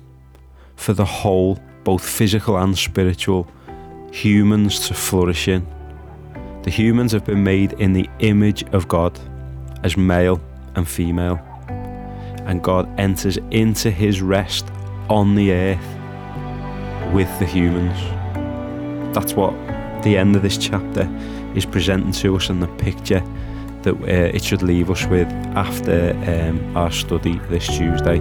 for 0.75 0.93
the 0.93 1.05
whole, 1.05 1.59
both 1.83 2.07
physical 2.07 2.57
and 2.57 2.77
spiritual, 2.77 3.47
humans 4.15 4.87
to 4.87 4.93
flourish 4.93 5.49
in. 5.49 5.67
The 6.63 6.71
humans 6.71 7.11
have 7.11 7.25
been 7.25 7.43
made 7.43 7.73
in 7.73 7.91
the 7.91 8.09
image 8.19 8.63
of 8.73 8.87
God 8.87 9.19
as 9.83 9.97
male 9.97 10.39
and 10.75 10.87
female 10.87 11.37
and 12.45 12.63
God 12.63 12.87
enters 12.97 13.37
into 13.51 13.91
his 13.91 14.21
rest 14.21 14.65
on 15.09 15.35
the 15.35 15.51
earth 15.51 17.13
with 17.13 17.27
the 17.39 17.45
humans. 17.45 17.97
That's 19.13 19.33
what 19.33 19.51
the 20.03 20.17
end 20.17 20.35
of 20.37 20.43
this 20.43 20.57
chapter 20.57 21.09
is 21.53 21.65
presenting 21.65 22.13
to 22.13 22.37
us 22.37 22.49
and 22.49 22.63
the 22.63 22.67
picture 22.67 23.21
that 23.81 23.95
uh, 23.95 24.35
it 24.35 24.43
should 24.43 24.61
leave 24.61 24.89
us 24.89 25.05
with 25.07 25.27
after 25.55 26.11
um, 26.27 26.77
our 26.77 26.91
study 26.91 27.37
this 27.49 27.67
Tuesday. 27.67 28.19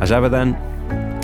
As 0.00 0.12
ever, 0.12 0.28
then, 0.28 0.69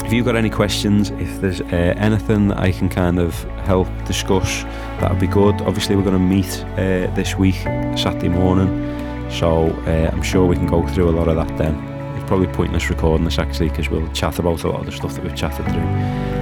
if 0.06 0.12
you've 0.12 0.24
got 0.24 0.36
any 0.36 0.50
questions, 0.50 1.10
if 1.10 1.40
there's 1.40 1.60
uh, 1.60 1.94
anything 1.98 2.48
that 2.48 2.58
I 2.58 2.72
can 2.72 2.88
kind 2.88 3.18
of 3.18 3.34
help 3.66 3.88
discuss, 4.06 4.62
that 5.00 5.10
would 5.10 5.20
be 5.20 5.26
good. 5.26 5.60
Obviously, 5.62 5.96
we're 5.96 6.04
going 6.04 6.14
to 6.14 6.18
meet 6.18 6.64
uh, 6.74 7.12
this 7.14 7.36
week, 7.36 7.56
Saturday 7.96 8.28
morning 8.28 8.86
so 9.30 9.68
uh, 9.86 10.10
I'm 10.12 10.22
sure 10.22 10.46
we 10.46 10.56
can 10.56 10.66
go 10.66 10.86
through 10.88 11.10
a 11.10 11.12
lot 11.12 11.28
of 11.28 11.36
that 11.36 11.58
then. 11.58 11.74
It's 12.16 12.26
probably 12.26 12.46
pointless 12.48 12.88
recording 12.88 13.24
this 13.24 13.38
actually 13.38 13.68
because 13.68 13.90
we'll 13.90 14.10
chat 14.12 14.38
about 14.38 14.62
a 14.64 14.68
lot 14.68 14.80
of 14.80 14.86
the 14.86 14.92
stuff 14.92 15.14
that 15.14 15.24
we've 15.24 15.36
chatted 15.36 15.66
through. 15.66 15.82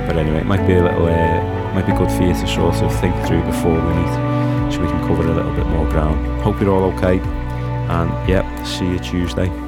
But 0.06 0.16
anyway, 0.16 0.38
it 0.38 0.46
might 0.46 0.66
be 0.66 0.74
a 0.74 0.82
little, 0.82 1.06
uh, 1.06 1.74
might 1.74 1.86
be 1.86 1.92
good 1.92 2.10
for 2.10 2.22
you 2.22 2.32
to 2.32 2.46
sort 2.46 2.76
of 2.76 3.00
think 3.00 3.14
through 3.26 3.42
before 3.42 3.72
we 3.72 3.94
meet, 3.94 4.72
so 4.72 4.80
we 4.80 4.88
can 4.88 5.06
cover 5.08 5.22
a 5.22 5.34
little 5.34 5.54
bit 5.54 5.66
more 5.66 5.88
ground. 5.88 6.42
Hope 6.42 6.60
you're 6.60 6.70
all 6.70 6.92
okay, 6.92 7.18
and 7.18 8.28
yeah, 8.28 8.62
see 8.64 8.86
you 8.86 8.98
Tuesday. 8.98 9.63